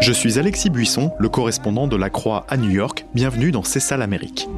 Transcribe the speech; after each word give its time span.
Je 0.00 0.12
suis 0.12 0.38
Alexis 0.40 0.70
Buisson, 0.70 1.12
le 1.20 1.28
correspondant 1.28 1.86
de 1.86 1.96
la 1.96 2.10
Croix 2.10 2.44
à 2.48 2.56
New 2.56 2.70
York. 2.70 3.06
Bienvenue 3.14 3.52
dans 3.52 3.62
C'est 3.62 3.78
ça 3.78 3.96
l'Amérique. 3.96 4.48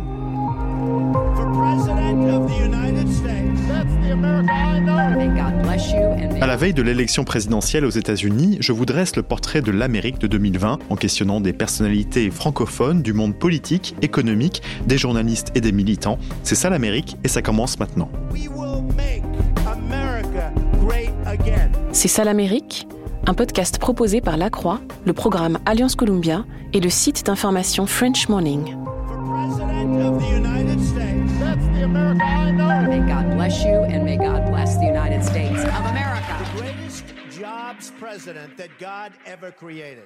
À 6.40 6.46
la 6.46 6.56
veille 6.56 6.72
de 6.72 6.80
l'élection 6.80 7.24
présidentielle 7.24 7.84
aux 7.84 7.90
États-Unis, 7.90 8.56
je 8.60 8.72
vous 8.72 8.86
dresse 8.86 9.14
le 9.16 9.22
portrait 9.22 9.60
de 9.60 9.70
l'Amérique 9.70 10.18
de 10.18 10.26
2020 10.26 10.78
en 10.88 10.96
questionnant 10.96 11.42
des 11.42 11.52
personnalités 11.52 12.30
francophones 12.30 13.02
du 13.02 13.12
monde 13.12 13.38
politique, 13.38 13.94
économique, 14.00 14.62
des 14.86 14.96
journalistes 14.96 15.52
et 15.54 15.60
des 15.60 15.72
militants. 15.72 16.18
C'est 16.42 16.54
ça 16.54 16.70
l'Amérique 16.70 17.18
et 17.24 17.28
ça 17.28 17.42
commence 17.42 17.78
maintenant. 17.78 18.10
C'est 21.96 22.08
ça 22.08 22.24
l'Amérique 22.24 22.86
un 23.26 23.32
podcast 23.32 23.78
proposé 23.78 24.20
par 24.20 24.36
La 24.36 24.50
Croix, 24.50 24.80
le 25.06 25.14
programme 25.14 25.58
Alliance 25.64 25.96
Columbia 25.96 26.44
et 26.74 26.80
le 26.80 26.90
site 26.90 27.24
d'information 27.24 27.86
French 27.86 28.28
Morning. 28.28 28.76
May 32.86 33.00
God 33.00 33.34
bless 33.34 33.64
you 33.64 33.82
and 33.88 34.04
may 34.04 34.18
God 34.18 34.44
bless 34.50 34.76
the 34.76 34.84
United 34.84 35.24
States 35.24 35.64
of 35.64 35.86
America. 35.86 36.36
The 36.38 36.60
greatest 36.60 37.04
jobs 37.30 37.90
president 37.98 38.58
that 38.58 38.68
God 38.78 39.12
ever 39.24 39.50
created. 39.50 40.04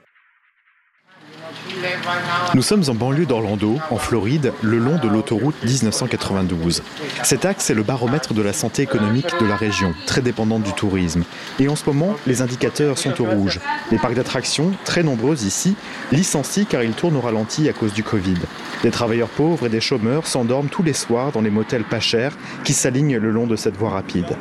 Nous 2.55 2.63
sommes 2.63 2.85
en 2.89 2.95
banlieue 2.95 3.27
d'Orlando, 3.27 3.79
en 3.91 3.97
Floride, 3.97 4.53
le 4.63 4.79
long 4.79 4.99
de 4.99 5.09
l'autoroute 5.09 5.55
1992. 5.65 6.83
Cet 7.23 7.45
axe 7.45 7.71
est 7.71 7.75
le 7.75 7.83
baromètre 7.83 8.35
de 8.35 8.43
la 8.43 8.53
santé 8.53 8.83
économique 8.83 9.33
de 9.41 9.47
la 9.47 9.57
région, 9.57 9.95
très 10.07 10.21
dépendante 10.21 10.63
du 10.63 10.73
tourisme. 10.73 11.25
Et 11.59 11.69
en 11.69 11.77
ce 11.77 11.85
moment, 11.87 12.15
les 12.27 12.43
indicateurs 12.43 12.99
sont 12.99 13.21
au 13.21 13.25
rouge. 13.25 13.61
Les 13.91 13.99
parcs 13.99 14.15
d'attractions, 14.15 14.73
très 14.85 15.03
nombreux 15.03 15.45
ici, 15.45 15.77
licencient 16.13 16.65
car 16.69 16.83
ils 16.83 16.93
tournent 16.93 17.17
au 17.17 17.21
ralenti 17.21 17.69
à 17.69 17.73
cause 17.73 17.93
du 17.93 18.03
Covid. 18.03 18.39
Des 18.83 18.91
travailleurs 18.91 19.29
pauvres 19.29 19.67
et 19.67 19.71
des 19.71 19.81
chômeurs 19.81 20.27
s'endorment 20.27 20.69
tous 20.69 20.83
les 20.83 20.95
soirs 20.95 21.33
dans 21.33 21.43
les 21.43 21.51
motels 21.51 21.85
pas 21.85 22.01
chers 22.01 22.33
qui 22.65 22.73
s'alignent 22.73 23.17
le 23.17 23.31
long 23.31 23.47
de 23.47 23.57
cette 23.57 23.77
voie 23.77 23.91
rapide. 23.91 24.37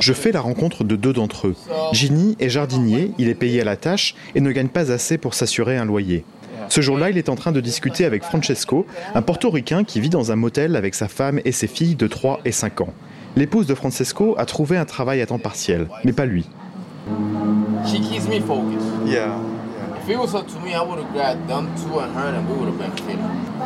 Je 0.00 0.12
fais 0.12 0.32
la 0.32 0.40
rencontre 0.40 0.84
de 0.84 0.96
deux 0.96 1.12
d'entre 1.12 1.48
eux. 1.48 1.56
Ginny 1.92 2.36
est 2.40 2.48
jardinier, 2.48 3.12
il 3.18 3.28
est 3.28 3.34
payé 3.34 3.60
à 3.60 3.64
la 3.64 3.76
tâche 3.76 4.14
et 4.34 4.40
ne 4.40 4.50
gagne 4.52 4.68
pas 4.68 4.92
assez 4.92 5.18
pour 5.18 5.34
s'assurer 5.34 5.76
un 5.76 5.84
loyer. 5.84 6.24
Ce 6.68 6.80
jour-là, 6.80 7.10
il 7.10 7.18
est 7.18 7.28
en 7.28 7.36
train 7.36 7.52
de 7.52 7.60
discuter 7.60 8.04
avec 8.04 8.22
Francesco, 8.24 8.86
un 9.14 9.22
portoricain 9.22 9.84
qui 9.84 10.00
vit 10.00 10.10
dans 10.10 10.32
un 10.32 10.36
motel 10.36 10.76
avec 10.76 10.94
sa 10.94 11.08
femme 11.08 11.40
et 11.44 11.52
ses 11.52 11.66
filles 11.66 11.94
de 11.94 12.06
3 12.06 12.40
et 12.44 12.52
5 12.52 12.80
ans. 12.80 12.94
L'épouse 13.36 13.66
de 13.66 13.74
Francesco 13.74 14.34
a 14.38 14.46
trouvé 14.46 14.76
un 14.76 14.84
travail 14.84 15.20
à 15.20 15.26
temps 15.26 15.38
partiel, 15.38 15.88
mais 16.04 16.12
pas 16.12 16.24
lui. 16.24 16.48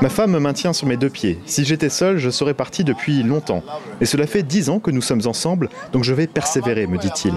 Ma 0.00 0.08
femme 0.08 0.30
me 0.30 0.38
maintient 0.38 0.72
sur 0.72 0.86
mes 0.86 0.96
deux 0.96 1.10
pieds. 1.10 1.40
Si 1.46 1.64
j'étais 1.64 1.88
seul, 1.88 2.18
je 2.18 2.30
serais 2.30 2.54
parti 2.54 2.84
depuis 2.84 3.22
longtemps. 3.22 3.62
Et 4.00 4.06
cela 4.06 4.26
fait 4.26 4.42
dix 4.42 4.68
ans 4.70 4.78
que 4.78 4.90
nous 4.90 5.02
sommes 5.02 5.22
ensemble, 5.26 5.68
donc 5.92 6.04
je 6.04 6.14
vais 6.14 6.26
persévérer, 6.26 6.86
me 6.86 6.98
dit-il. 6.98 7.34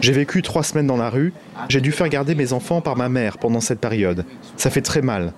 J'ai 0.00 0.12
vécu 0.12 0.42
trois 0.42 0.62
semaines 0.62 0.86
dans 0.86 0.96
la 0.96 1.10
rue. 1.10 1.32
J'ai 1.68 1.80
dû 1.80 1.92
faire 1.92 2.08
garder 2.08 2.34
mes 2.34 2.52
enfants 2.52 2.80
par 2.80 2.96
ma 2.96 3.08
mère 3.08 3.38
pendant 3.38 3.60
cette 3.60 3.80
période. 3.80 4.24
Ça 4.56 4.70
fait 4.70 4.82
très 4.82 5.02
mal. 5.02 5.32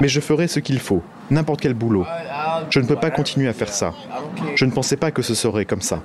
Mais 0.00 0.08
je 0.08 0.20
ferai 0.20 0.48
ce 0.48 0.60
qu'il 0.60 0.80
faut, 0.80 1.02
n'importe 1.30 1.60
quel 1.60 1.74
boulot. 1.74 2.06
Je 2.70 2.80
ne 2.80 2.86
peux 2.86 2.96
pas 2.96 3.10
continuer 3.10 3.48
à 3.48 3.52
faire 3.52 3.72
ça. 3.72 3.92
Je 4.54 4.64
ne 4.64 4.70
pensais 4.70 4.96
pas 4.96 5.10
que 5.10 5.22
ce 5.22 5.34
serait 5.34 5.66
comme 5.66 5.82
ça. 5.82 6.02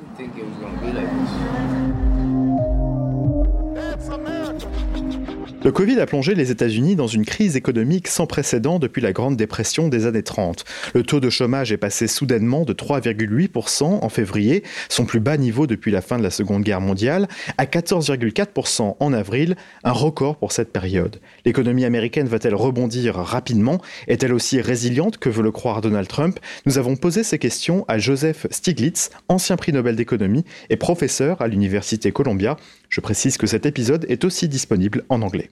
Le 5.68 5.73
Covid 5.73 6.00
a 6.00 6.05
plongé 6.05 6.33
les 6.33 6.50
États-Unis 6.50 6.95
dans 6.95 7.08
une 7.08 7.26
crise 7.26 7.58
économique 7.58 8.08
sans 8.08 8.26
précédent 8.26 8.80
depuis 8.80 9.02
la 9.02 9.11
Grande 9.11 9.36
Dépression 9.36 9.89
des 9.89 10.05
années 10.05 10.23
30. 10.23 10.64
Le 10.94 11.04
taux 11.04 11.20
de 11.20 11.30
chômage 11.30 11.73
est 11.73 11.78
passé 11.78 12.08
soudainement 12.08 12.64
de 12.64 12.72
3,8% 12.72 13.83
en 13.83 14.08
février, 14.08 14.64
son 14.88 15.04
plus 15.04 15.20
bas 15.20 15.36
niveau 15.36 15.67
depuis 15.67 15.92
la 15.92 16.00
fin 16.00 16.17
de 16.17 16.23
la 16.23 16.30
Seconde 16.30 16.64
Guerre 16.64 16.80
mondiale, 16.80 17.27
à 17.58 17.66
14,4% 17.66 18.95
en 18.98 19.11
avril, 19.11 19.58
un 19.83 19.92
record 19.92 20.38
pour 20.38 20.54
cette 20.54 20.72
période. 20.72 21.20
L'économie 21.44 21.83
américaine 21.83 22.30
va-t-elle 22.30 22.56
rebondir 22.56 23.16
rapidement? 23.16 23.82
Est-elle 24.08 24.32
aussi 24.32 24.61
résiliente 24.61 25.17
que 25.17 25.27
veut 25.27 25.44
le 25.44 25.52
croire 25.52 25.82
Donald 25.82 26.08
Trump? 26.08 26.39
Nous 26.66 26.77
avons 26.77 26.95
posé 26.95 27.23
ces 27.23 27.39
questions 27.39 27.83
à 27.89 27.98
Joseph 27.98 28.48
Stiglitz, 28.52 29.10
ancien 29.27 29.58
prix 29.58 29.73
Nobel 29.73 29.98
d'économie 29.98 30.45
et 30.70 30.77
professeur 30.77 31.42
à 31.42 31.50
l'Université 31.50 32.14
Columbia. 32.14 32.56
Je 32.89 33.02
précise 33.02 33.37
que 33.37 33.48
cet 33.48 33.65
épisode 33.65 34.05
est 34.09 34.23
aussi 34.23 34.48
disponible 34.48 35.03
en 35.09 35.21
anglais. 35.21 35.49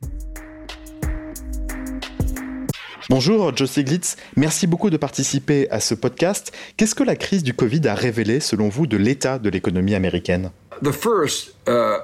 Bonjour 3.09 3.55
Joe 3.55 3.69
Stiglitz, 3.69 4.15
merci 4.35 4.65
beaucoup 4.65 4.89
de 4.89 4.97
participer 4.97 5.69
à 5.69 5.79
ce 5.79 5.93
podcast. 5.93 6.51
Qu'est-ce 6.75 6.95
que 6.95 7.03
la 7.03 7.15
crise 7.15 7.43
du 7.43 7.53
Covid 7.53 7.87
a 7.87 7.93
révélé 7.93 8.39
selon 8.39 8.67
vous 8.67 8.87
de 8.87 8.97
l'état 8.97 9.37
de 9.37 9.49
l'économie 9.49 9.93
américaine? 9.93 10.49
Uh, 10.81 11.99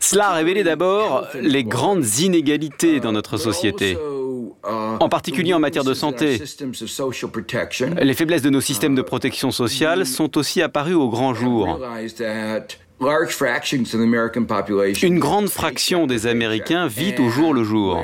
Cela 0.00 0.28
a 0.28 0.34
révélé 0.34 0.62
d'abord 0.64 1.26
les 1.34 1.64
grandes 1.64 2.18
inégalités 2.18 3.00
dans 3.00 3.12
notre 3.12 3.36
société, 3.36 3.96
en 4.62 5.08
particulier 5.08 5.54
en 5.54 5.58
matière 5.60 5.84
de 5.84 5.94
santé. 5.94 6.40
Les 8.00 8.14
faiblesses 8.14 8.42
de 8.42 8.50
nos 8.50 8.60
systèmes 8.60 8.94
de 8.94 9.02
protection 9.02 9.50
sociale 9.50 10.06
sont 10.06 10.38
aussi 10.38 10.62
apparues 10.62 10.94
au 10.94 11.08
grand 11.08 11.34
jour. 11.34 11.78
Une 15.02 15.18
grande 15.18 15.48
fraction 15.48 16.06
des 16.06 16.26
Américains 16.26 16.86
vit 16.86 17.14
au 17.18 17.30
jour 17.30 17.54
le 17.54 17.64
jour. 17.64 18.02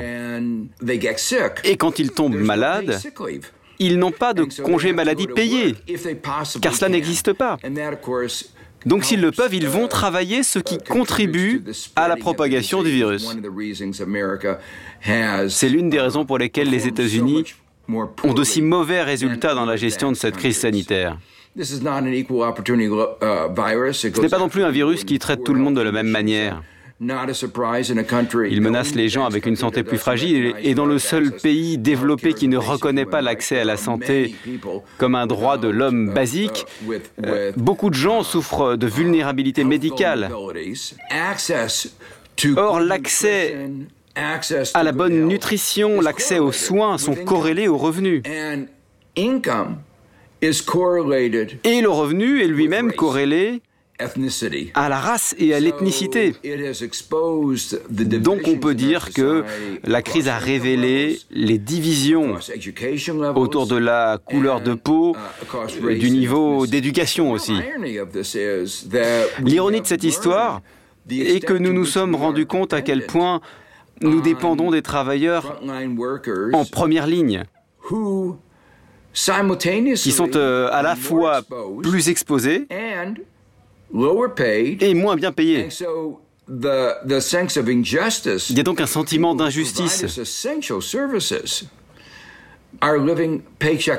Et 1.63 1.77
quand 1.77 1.99
ils 1.99 2.11
tombent 2.11 2.35
malades, 2.35 2.99
ils 3.79 3.99
n'ont 3.99 4.11
pas 4.11 4.33
de 4.33 4.47
congé 4.63 4.93
maladie 4.93 5.27
payé, 5.27 5.75
car 6.61 6.73
cela 6.73 6.89
n'existe 6.89 7.33
pas. 7.33 7.57
Donc 8.87 9.03
s'ils 9.03 9.19
le 9.19 9.31
peuvent, 9.31 9.53
ils 9.53 9.67
vont 9.67 9.89
travailler, 9.89 10.43
ce 10.43 10.59
qui 10.59 10.77
contribue 10.77 11.61
à 11.97 12.07
la 12.07 12.15
propagation 12.15 12.83
du 12.83 12.89
virus. 12.89 13.27
C'est 15.49 15.67
l'une 15.69 15.89
des 15.89 15.99
raisons 15.99 16.23
pour 16.25 16.37
lesquelles 16.37 16.69
les 16.69 16.87
États-Unis 16.87 17.43
ont 17.89 18.33
d'aussi 18.33 18.61
mauvais 18.61 19.03
résultats 19.03 19.53
dans 19.55 19.65
la 19.65 19.75
gestion 19.75 20.09
de 20.09 20.15
cette 20.15 20.37
crise 20.37 20.59
sanitaire. 20.59 21.17
Uh, 21.57 21.61
Ce 21.61 21.75
n'est 24.21 24.29
pas 24.29 24.39
non 24.39 24.47
plus 24.47 24.63
un 24.63 24.71
virus 24.71 25.03
qui 25.03 25.19
traite 25.19 25.43
tout 25.43 25.53
le 25.53 25.59
monde 25.59 25.75
de 25.75 25.81
la 25.81 25.91
même 25.91 26.07
manière. 26.07 26.63
Il 26.99 28.61
menace 28.61 28.95
les 28.95 29.07
gens 29.07 29.25
avec 29.25 29.45
une 29.45 29.55
santé 29.55 29.83
plus 29.83 29.99
fragile 29.99 30.55
et 30.63 30.73
dans 30.73 30.87
le 30.87 30.97
seul 30.97 31.31
pays 31.31 31.77
développé 31.77 32.33
qui 32.33 32.47
ne 32.47 32.57
reconnaît 32.57 33.05
pas 33.05 33.21
l'accès 33.21 33.59
à 33.59 33.65
la 33.65 33.77
santé 33.77 34.33
comme 34.97 35.13
un 35.13 35.27
droit 35.27 35.59
de 35.59 35.67
l'homme 35.67 36.11
basique, 36.11 36.65
euh, 37.23 37.51
beaucoup 37.55 37.91
de 37.91 37.95
gens 37.95 38.23
souffrent 38.23 38.77
de 38.77 38.87
vulnérabilité 38.87 39.63
médicale. 39.63 40.31
Or, 42.55 42.79
l'accès 42.79 43.69
à 44.73 44.83
la 44.83 44.91
bonne 44.91 45.27
nutrition, 45.27 46.01
l'accès 46.01 46.39
aux 46.39 46.51
soins 46.51 46.97
sont 46.97 47.13
corrélés 47.13 47.67
aux 47.67 47.77
revenus. 47.77 48.23
Et 51.63 51.81
le 51.81 51.89
revenu 51.89 52.41
est 52.41 52.47
lui-même 52.47 52.91
corrélé 52.93 53.61
à 54.73 54.89
la 54.89 54.99
race 54.99 55.35
et 55.39 55.53
à 55.53 55.59
l'ethnicité. 55.59 56.33
Donc 58.19 58.41
on 58.45 58.57
peut 58.57 58.75
dire 58.75 59.11
que 59.13 59.43
la 59.83 60.01
crise 60.01 60.27
a 60.27 60.37
révélé 60.37 61.19
les 61.31 61.57
divisions 61.57 62.35
autour 63.35 63.67
de 63.67 63.77
la 63.77 64.19
couleur 64.23 64.61
de 64.61 64.73
peau, 64.73 65.15
uh, 65.81 65.97
du 65.97 66.11
niveau 66.11 66.67
d'éducation 66.67 67.31
aussi. 67.31 67.53
L'ironie 69.43 69.81
de 69.81 69.87
cette 69.87 70.03
histoire 70.03 70.61
est 71.09 71.43
que 71.43 71.53
nous 71.53 71.73
nous 71.73 71.85
sommes 71.85 72.15
rendus 72.15 72.45
compte 72.45 72.73
à 72.73 72.81
quel 72.81 73.05
point 73.05 73.41
nous 74.01 74.21
dépendons 74.21 74.69
des 74.71 74.81
travailleurs 74.81 75.59
en 76.53 76.65
première 76.65 77.07
ligne 77.07 77.43
qui 79.95 80.11
sont 80.11 80.35
euh, 80.35 80.69
à 80.71 80.83
la 80.83 80.95
fois 80.95 81.41
plus 81.81 82.09
exposés 82.09 82.67
et 83.93 84.93
moins 84.93 85.15
bien 85.15 85.31
payés. 85.31 85.69
Il 88.49 88.57
y 88.57 88.59
a 88.59 88.63
donc 88.63 88.81
un 88.81 88.87
sentiment 88.87 89.35
d'injustice. 89.35 90.19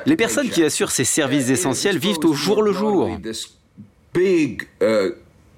Les 0.07 0.17
personnes 0.17 0.51
qui 0.51 0.63
assurent 0.63 0.91
ces 0.91 1.05
services 1.05 1.51
essentiels 1.51 1.99
vivent 1.99 2.25
au 2.25 2.33
jour 2.33 2.63
le 2.63 2.73
jour. 2.73 3.11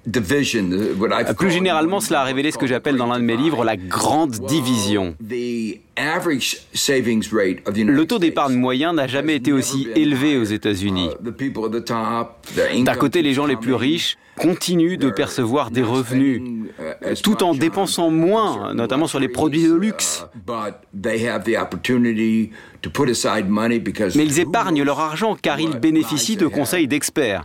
Uh, 0.07 1.33
Plus 1.37 1.51
généralement, 1.51 1.99
cela 1.99 2.21
a 2.21 2.23
révélé 2.23 2.51
ce 2.51 2.57
que 2.57 2.65
j'appelle 2.65 2.95
dans 2.95 3.05
l'un 3.05 3.19
de 3.19 3.23
mes 3.25 3.37
livres 3.37 3.63
la 3.63 3.77
grande 3.77 4.31
division. 4.31 5.15
Le 5.19 5.63
taux 8.05 8.17
d'épargne 8.19 8.55
moyen 8.55 8.93
n'a 8.93 9.05
jamais 9.07 9.35
été 9.35 9.53
aussi 9.53 9.87
élevé 9.95 10.37
aux 10.37 10.43
États-Unis. 10.43 11.09
D'un 12.83 12.95
côté, 12.95 13.21
les 13.21 13.33
gens 13.33 13.45
les 13.45 13.57
plus 13.57 13.75
riches 13.75 14.17
continuent 14.37 14.97
de 14.97 15.11
percevoir 15.11 15.69
des 15.69 15.83
revenus 15.83 16.41
tout 17.21 17.43
en 17.43 17.53
dépensant 17.53 18.09
moins, 18.09 18.73
notamment 18.73 19.05
sur 19.05 19.19
les 19.19 19.27
produits 19.27 19.67
de 19.67 19.75
luxe. 19.75 20.25
Mais 24.15 24.25
ils 24.25 24.39
épargnent 24.39 24.83
leur 24.83 24.99
argent 24.99 25.35
car 25.39 25.59
ils 25.59 25.77
bénéficient 25.77 26.37
de 26.37 26.47
conseils 26.47 26.87
d'experts. 26.87 27.43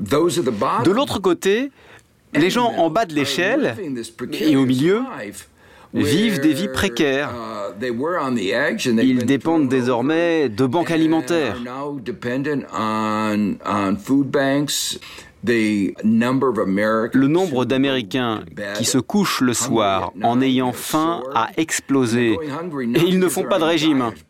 De 0.00 0.90
l'autre 0.90 1.18
côté, 1.18 1.70
les 2.34 2.50
gens 2.50 2.72
en 2.76 2.90
bas 2.90 3.04
de 3.06 3.14
l'échelle 3.14 3.76
et 4.32 4.56
au 4.56 4.64
milieu 4.64 5.02
vivent 5.92 6.40
des 6.40 6.52
vies 6.52 6.68
précaires. 6.68 7.30
Ils 7.80 9.26
dépendent 9.26 9.68
désormais 9.68 10.48
de 10.48 10.66
banques 10.66 10.90
alimentaires. 10.90 11.56
Le 17.12 17.26
nombre 17.26 17.64
d'Américains 17.64 18.44
qui 18.76 18.84
se 18.84 18.98
couchent 18.98 19.40
le 19.40 19.54
soir 19.54 20.12
en 20.22 20.40
ayant 20.40 20.72
faim 20.72 21.22
a 21.34 21.48
explosé 21.56 22.38
et 22.94 23.00
ils 23.06 23.18
ne 23.18 23.28
font 23.28 23.44
pas 23.44 23.58
de 23.58 23.64
régime. 23.64 24.10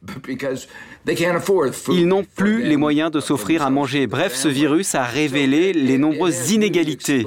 Ils 1.92 2.06
n'ont 2.06 2.24
plus 2.24 2.62
les 2.62 2.76
moyens 2.76 3.10
de 3.10 3.20
s'offrir 3.20 3.62
à 3.62 3.70
manger. 3.70 4.06
Bref, 4.06 4.34
ce 4.34 4.48
virus 4.48 4.94
a 4.94 5.04
révélé 5.04 5.72
les 5.72 5.98
nombreuses 5.98 6.52
inégalités 6.52 7.26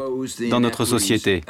dans 0.50 0.60
notre 0.60 0.86
société. 0.86 1.42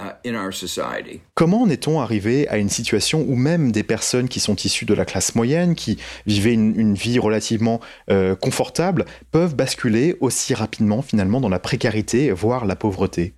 Comment 1.36 1.64
en 1.64 1.70
est-on 1.70 2.00
arrivé 2.00 2.48
à 2.48 2.58
une 2.58 2.70
situation 2.70 3.26
où 3.28 3.36
même 3.36 3.72
des 3.72 3.84
personnes 3.84 4.30
qui 4.30 4.40
sont 4.40 4.56
issues 4.56 4.86
de 4.86 4.94
la 4.94 5.06
classe 5.06 5.36
moyenne, 5.36 5.76
qui 5.76 5.98
vivaient 6.26 6.54
une, 6.54 6.94
vie 6.94 7.20
relativement 7.20 7.80
euh, 8.10 8.36
confortable, 8.36 9.06
peuvent 9.32 9.56
basculer 9.56 10.16
aussi 10.20 10.54
rapidement 10.54 11.02
finalement 11.02 11.42
dans 11.42 11.50
la 11.50 11.60
précarité, 11.60 12.32
voire 12.32 12.66
la 12.66 12.76
pauvreté? 12.76 13.34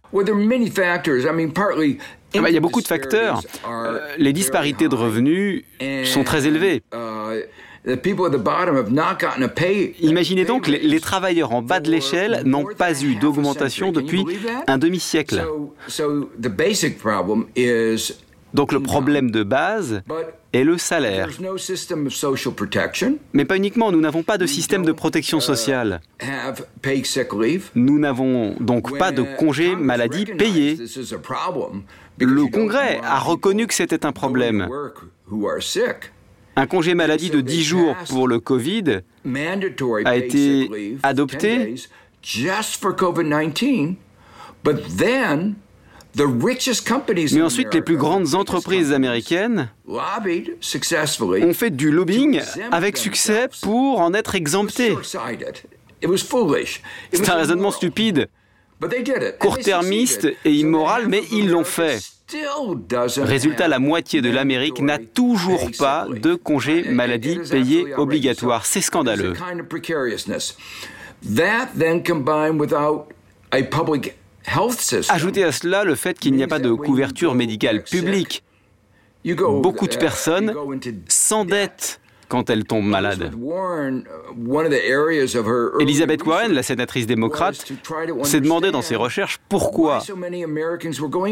Eh 2.34 2.40
il 2.40 2.54
y 2.54 2.58
a 2.58 2.60
beaucoup 2.60 2.82
de 2.82 2.88
facteurs. 2.88 3.42
Euh, 3.68 4.00
les 4.18 4.34
disparités 4.34 4.90
de 4.90 4.96
revenus 4.96 5.64
sont 6.04 6.24
très 6.24 6.48
élevées. 6.48 6.82
Uh, 7.88 7.98
Imaginez 10.00 10.46
donc, 10.46 10.68
les, 10.68 10.80
les 10.80 11.00
travailleurs 11.00 11.54
en 11.54 11.62
bas 11.62 11.80
de 11.80 11.92
l'échelle 11.92 12.42
n'ont 12.46 12.66
pas 12.66 13.00
eu 13.04 13.16
d'augmentation 13.16 13.92
depuis 13.92 14.26
un 14.66 14.78
demi-siècle. 14.78 15.46
Donc 18.56 18.72
le 18.72 18.80
problème 18.80 19.32
de 19.32 19.44
base 19.44 20.02
est 20.54 20.64
le 20.64 20.78
salaire. 20.78 21.28
Mais 23.34 23.46
pas 23.46 23.58
uniquement, 23.58 23.92
nous 23.92 24.00
n'avons 24.00 24.24
pas 24.24 24.38
de 24.38 24.46
système 24.46 24.86
de 24.86 24.94
protection 24.94 25.40
uh, 25.40 25.42
sociale. 25.42 26.02
Nous 27.76 28.00
n'avons 28.00 28.56
donc 28.62 28.98
pas 28.98 29.12
de 29.12 29.24
congé 29.38 29.76
maladie 29.76 30.26
payé. 30.26 30.78
Le 32.18 32.50
Congrès 32.50 33.02
a 33.04 33.20
reconnu 33.20 33.68
que 33.68 33.74
c'était 33.74 34.06
un 34.06 34.14
problème. 34.14 34.70
Un 36.56 36.68
congé 36.68 36.94
maladie 36.96 37.30
de 37.30 37.42
10 37.42 37.64
jours 37.64 37.96
pour 38.10 38.28
le 38.28 38.40
Covid 38.40 39.02
a 40.06 40.16
été 40.16 40.98
adopté. 41.04 41.76
mais 47.34 47.42
ensuite, 47.42 47.74
les 47.74 47.82
plus 47.82 47.98
grandes 47.98 48.36
entreprises 48.36 48.94
américaines 48.94 49.70
ont 51.44 51.54
fait 51.54 51.70
du 51.72 51.92
lobbying 51.92 52.42
avec 52.72 52.98
succès 52.98 53.50
pour 53.62 54.00
en 54.00 54.14
être 54.14 54.36
exemptées. 54.36 54.96
C'est 57.12 57.30
un 57.30 57.36
raisonnement 57.36 57.72
stupide, 57.72 58.30
court-termiste 59.40 60.28
et 60.46 60.52
immoral, 60.54 61.08
mais 61.08 61.24
ils 61.32 61.50
l'ont 61.50 61.64
fait. 61.64 62.00
Résultat, 63.18 63.68
la 63.68 63.80
moitié 63.80 64.22
de 64.22 64.30
l'Amérique 64.30 64.82
n'a 64.82 64.98
toujours 64.98 65.70
pas 65.78 66.08
de 66.10 66.36
congé 66.36 66.84
maladie 66.90 67.40
payé 67.50 67.94
obligatoire. 67.96 68.66
C'est 68.66 68.82
scandaleux. 68.82 69.34
Ajoutez 75.10 75.44
à 75.44 75.52
cela 75.52 75.84
le 75.84 75.96
fait 75.96 76.20
qu'il 76.20 76.34
n'y 76.34 76.44
a 76.44 76.48
pas 76.48 76.60
de 76.60 76.74
couverture 76.74 77.36
médicale 77.36 77.84
publique. 77.84 78.44
Beaucoup 79.26 79.88
de 79.88 79.96
personnes 79.96 80.54
s'endettent 81.08 82.00
quand 82.28 82.50
elles 82.50 82.64
tombent 82.64 82.86
malades. 82.88 83.32
Elisabeth 85.80 86.26
Warren, 86.26 86.54
la 86.54 86.64
sénatrice 86.64 87.06
démocrate, 87.06 87.74
s'est 88.24 88.42
demandé 88.42 88.72
dans 88.72 88.82
ses 88.82 88.96
recherches 88.96 89.40
pourquoi, 89.50 90.02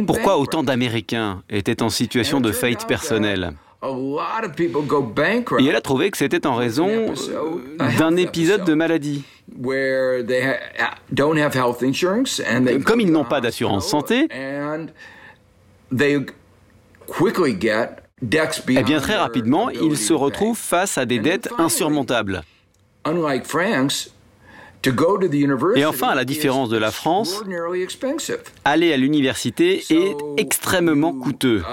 pourquoi 0.06 0.38
autant 0.38 0.63
d'Américains 0.63 1.44
étaient 1.50 1.81
en 1.81 1.90
situation 1.90 2.40
de 2.42 2.51
faillite 2.51 2.88
personnelle. 2.88 3.54
Et 3.84 5.66
elle 5.68 5.75
a 5.75 5.81
trouvé 5.81 6.10
que 6.10 6.18
c'était 6.18 6.48
en 6.48 6.56
raison 6.56 7.13
d'un 7.98 8.16
épisode 8.18 8.63
de 8.63 8.74
maladie. 8.74 9.25
Comme 12.86 13.01
ils 13.01 13.12
n'ont 13.12 13.25
pas 13.25 13.42
d'assurance 13.42 13.88
santé, 13.88 14.30
eh 18.69 18.83
bien 18.83 18.99
très 18.99 19.15
rapidement, 19.15 19.69
ils 19.69 19.97
se 19.97 20.13
retrouvent 20.13 20.57
face 20.57 20.97
à 20.97 21.05
des 21.05 21.19
dettes 21.19 21.49
insurmontables. 21.57 22.43
Et 25.75 25.85
enfin, 25.85 26.09
à 26.09 26.15
la 26.15 26.25
différence 26.25 26.69
de 26.69 26.77
la 26.77 26.91
France, 26.91 27.41
aller 28.65 28.93
à 28.93 28.97
l'université 28.97 29.83
est 29.89 30.15
extrêmement 30.37 31.13
coûteux. 31.13 31.63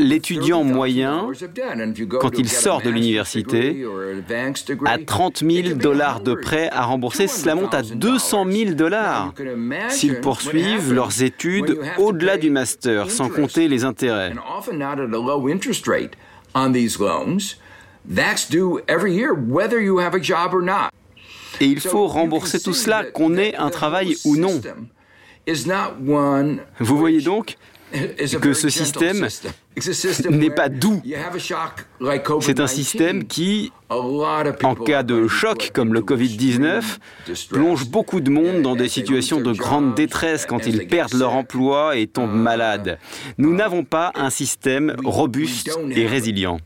L'étudiant 0.00 0.64
moyen, 0.64 1.28
quand 2.20 2.38
il 2.38 2.48
sort 2.48 2.80
de 2.80 2.90
l'université, 2.90 3.84
a 4.86 4.98
30 4.98 5.38
000 5.38 5.74
dollars 5.74 6.20
de 6.20 6.34
prêts 6.34 6.70
à 6.72 6.84
rembourser. 6.84 7.26
Cela 7.26 7.54
monte 7.54 7.74
à 7.74 7.82
200 7.82 8.46
000 8.50 8.70
dollars 8.72 9.34
s'ils 9.88 10.20
poursuivent 10.20 10.92
leurs 10.92 11.22
études 11.22 11.78
au-delà 11.98 12.38
du 12.38 12.50
master, 12.50 13.10
sans 13.10 13.28
compter 13.28 13.68
les 13.68 13.84
intérêts. 13.84 14.32
Et 21.60 21.66
il 21.66 21.80
faut 21.80 22.06
rembourser 22.06 22.60
tout 22.60 22.72
cela, 22.72 23.04
qu'on 23.04 23.36
ait 23.36 23.54
un 23.56 23.70
travail 23.70 24.16
ou 24.24 24.36
non. 24.36 24.60
Vous 26.78 26.96
voyez 26.96 27.20
donc 27.20 27.56
que 28.40 28.52
ce 28.52 28.68
système 28.68 29.26
n'est 30.30 30.50
pas 30.50 30.68
doux. 30.68 31.02
C'est 32.40 32.60
un 32.60 32.66
système 32.66 33.24
qui, 33.24 33.72
en 33.88 34.74
cas 34.74 35.02
de 35.02 35.26
choc 35.28 35.70
comme 35.72 35.94
le 35.94 36.00
Covid-19, 36.00 36.98
plonge 37.50 37.86
beaucoup 37.86 38.20
de 38.20 38.30
monde 38.30 38.62
dans 38.62 38.76
des 38.76 38.88
situations 38.88 39.40
de 39.40 39.52
grande 39.52 39.94
détresse 39.94 40.46
quand 40.46 40.66
ils 40.66 40.86
perdent 40.86 41.14
leur 41.14 41.34
emploi 41.34 41.96
et 41.96 42.06
tombent 42.06 42.34
malades. 42.34 42.98
Nous 43.38 43.54
n'avons 43.54 43.84
pas 43.84 44.12
un 44.14 44.30
système 44.30 44.96
robuste 45.04 45.70
et 45.90 46.06
résilient. 46.06 46.58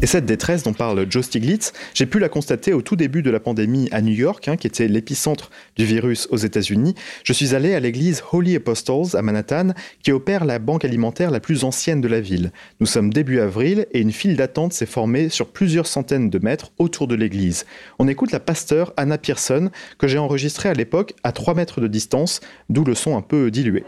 Et 0.00 0.06
cette 0.06 0.26
détresse 0.26 0.62
dont 0.62 0.72
parle 0.72 1.06
Joe 1.10 1.24
Stiglitz, 1.24 1.72
j'ai 1.92 2.06
pu 2.06 2.20
la 2.20 2.28
constater 2.28 2.72
au 2.72 2.82
tout 2.82 2.94
début 2.94 3.22
de 3.22 3.32
la 3.32 3.40
pandémie 3.40 3.88
à 3.90 4.00
New 4.00 4.14
York, 4.14 4.46
hein, 4.46 4.56
qui 4.56 4.68
était 4.68 4.86
l'épicentre 4.86 5.50
du 5.76 5.84
virus 5.84 6.28
aux 6.30 6.36
États-Unis. 6.36 6.94
Je 7.24 7.32
suis 7.32 7.52
allé 7.52 7.74
à 7.74 7.80
l'église 7.80 8.22
Holy 8.30 8.54
Apostles 8.54 9.16
à 9.16 9.22
Manhattan, 9.22 9.72
qui 10.04 10.12
opère 10.12 10.44
la 10.44 10.60
banque 10.60 10.84
alimentaire 10.84 11.32
la 11.32 11.40
plus 11.40 11.64
ancienne 11.64 12.00
de 12.00 12.06
la 12.06 12.20
ville. 12.20 12.52
Nous 12.78 12.86
sommes 12.86 13.12
début 13.12 13.40
avril 13.40 13.86
et 13.90 14.00
une 14.00 14.12
file 14.12 14.36
d'attente 14.36 14.72
s'est 14.72 14.86
formée 14.86 15.30
sur 15.30 15.48
plusieurs 15.48 15.88
centaines 15.88 16.30
de 16.30 16.38
mètres 16.38 16.70
autour 16.78 17.08
de 17.08 17.16
l'église. 17.16 17.66
On 17.98 18.06
écoute 18.06 18.30
la 18.30 18.40
pasteur 18.40 18.92
Anna 18.96 19.18
Pearson, 19.18 19.70
que 19.98 20.06
j'ai 20.06 20.18
enregistrée 20.18 20.68
à 20.68 20.74
l'époque 20.74 21.14
à 21.24 21.32
3 21.32 21.54
mètres 21.54 21.80
de 21.80 21.88
distance, 21.88 22.38
d'où 22.68 22.84
le 22.84 22.94
son 22.94 23.16
un 23.16 23.22
peu 23.22 23.50
dilué. 23.50 23.84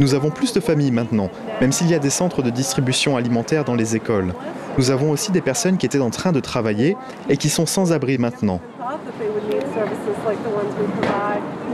Nous 0.00 0.14
avons 0.14 0.30
plus 0.30 0.52
de 0.52 0.60
familles 0.60 0.90
maintenant, 0.90 1.30
même 1.60 1.72
s'il 1.72 1.90
y 1.90 1.94
a 1.94 1.98
des 1.98 2.10
centres 2.10 2.42
de 2.42 2.50
distribution 2.50 3.16
alimentaire 3.16 3.64
dans 3.64 3.74
les 3.74 3.96
écoles. 3.96 4.34
Nous 4.78 4.90
avons 4.90 5.10
aussi 5.10 5.32
des 5.32 5.40
personnes 5.40 5.76
qui 5.76 5.86
étaient 5.86 6.00
en 6.00 6.10
train 6.10 6.32
de 6.32 6.40
travailler 6.40 6.96
et 7.28 7.36
qui 7.36 7.48
sont 7.48 7.66
sans 7.66 7.92
abri 7.92 8.18
maintenant. 8.18 8.60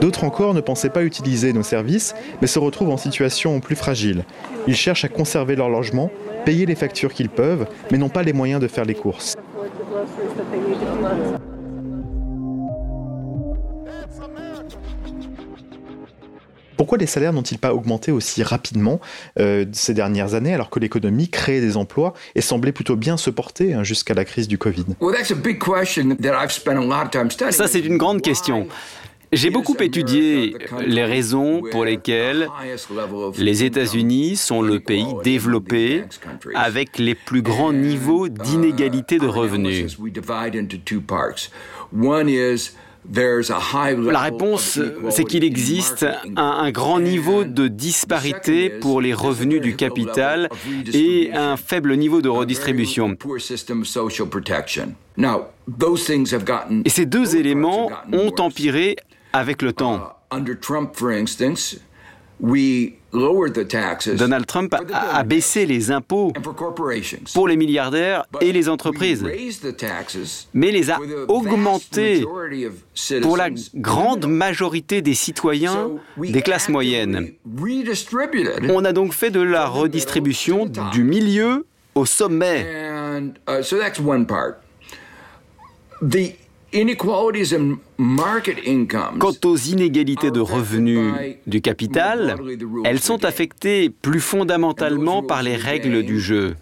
D'autres 0.00 0.24
encore 0.24 0.54
ne 0.54 0.60
pensaient 0.60 0.90
pas 0.90 1.02
utiliser 1.02 1.52
nos 1.52 1.62
services, 1.62 2.14
mais 2.40 2.46
se 2.46 2.58
retrouvent 2.58 2.90
en 2.90 2.96
situation 2.96 3.60
plus 3.60 3.76
fragile. 3.76 4.24
Ils 4.66 4.76
cherchent 4.76 5.04
à 5.04 5.08
conserver 5.08 5.56
leur 5.56 5.68
logement, 5.68 6.10
payer 6.44 6.66
les 6.66 6.74
factures 6.74 7.14
qu'ils 7.14 7.30
peuvent, 7.30 7.66
mais 7.90 7.98
n'ont 7.98 8.08
pas 8.08 8.22
les 8.22 8.32
moyens 8.32 8.60
de 8.60 8.68
faire 8.68 8.84
les 8.84 8.94
courses. 8.94 9.36
Pourquoi 16.76 16.98
les 16.98 17.06
salaires 17.06 17.32
n'ont-ils 17.32 17.58
pas 17.58 17.74
augmenté 17.74 18.12
aussi 18.12 18.42
rapidement 18.42 19.00
euh, 19.38 19.64
ces 19.72 19.94
dernières 19.94 20.34
années 20.34 20.54
alors 20.54 20.70
que 20.70 20.78
l'économie 20.78 21.28
crée 21.28 21.60
des 21.60 21.76
emplois 21.76 22.14
et 22.34 22.40
semblait 22.40 22.72
plutôt 22.72 22.96
bien 22.96 23.16
se 23.16 23.30
porter 23.30 23.74
hein, 23.74 23.82
jusqu'à 23.82 24.14
la 24.14 24.24
crise 24.24 24.48
du 24.48 24.58
Covid? 24.58 24.84
Ça, 27.52 27.66
c'est 27.68 27.80
une 27.80 27.96
grande 27.96 28.22
question. 28.22 28.68
J'ai 29.32 29.50
beaucoup 29.50 29.76
étudié 29.80 30.56
les 30.86 31.04
raisons 31.04 31.62
pour 31.72 31.84
lesquelles 31.84 32.48
les 33.38 33.64
États-Unis 33.64 34.36
sont 34.36 34.62
le 34.62 34.78
pays 34.78 35.06
développé 35.24 36.04
avec 36.54 36.98
les 36.98 37.14
plus 37.14 37.42
grands 37.42 37.72
niveaux 37.72 38.28
d'inégalité 38.28 39.18
de 39.18 39.26
revenus. 39.26 39.98
La 43.12 44.20
réponse, 44.20 44.80
c'est 45.10 45.24
qu'il 45.24 45.44
existe 45.44 46.06
un, 46.36 46.70
grand 46.70 47.00
niveau 47.00 47.44
de 47.44 47.68
disparité 47.68 48.70
pour 48.70 49.00
les 49.00 49.14
revenus 49.14 49.60
du 49.60 49.76
capital 49.76 50.48
et 50.92 51.30
un 51.32 51.56
faible 51.56 51.96
niveau 51.96 52.20
de 52.22 52.28
redistribution. 52.28 53.16
Et 56.84 56.90
ces 56.90 57.06
deux 57.06 57.36
éléments 57.36 57.90
ont 58.12 58.32
empiré 58.38 58.96
avec 59.32 59.62
le 59.62 59.72
temps. 59.72 60.12
Donald 64.16 64.46
Trump 64.46 64.74
a, 64.92 65.22
baissé 65.24 65.64
les 65.66 65.90
impôts 65.90 66.32
pour 67.32 67.48
les 67.48 67.56
milliardaires 67.56 68.24
et 68.40 68.52
les 68.52 68.68
entreprises, 68.68 69.24
mais 70.52 70.70
les 70.70 70.90
a 70.90 70.98
augmentés 71.28 72.24
pour 73.22 73.36
la 73.36 73.48
grande 73.74 74.26
majorité 74.26 75.02
des 75.02 75.14
citoyens 75.14 75.90
des 76.18 76.42
classes 76.42 76.68
moyennes. 76.68 77.32
On 78.68 78.84
a 78.84 78.92
donc 78.92 79.12
fait 79.12 79.30
de 79.30 79.40
la 79.40 79.66
redistribution 79.66 80.66
du 80.92 81.04
milieu 81.04 81.66
au 81.94 82.04
sommet. 82.04 82.66
Quant 89.18 89.32
aux 89.44 89.56
inégalités 89.56 90.30
de 90.30 90.40
revenus 90.40 91.12
du 91.46 91.60
capital, 91.60 92.36
elles 92.84 93.00
sont 93.00 93.24
affectées 93.24 93.90
plus 93.90 94.20
fondamentalement 94.20 95.22
par 95.22 95.42
les 95.42 95.56
règles 95.56 96.02
du 96.02 96.20
jeu. 96.20 96.54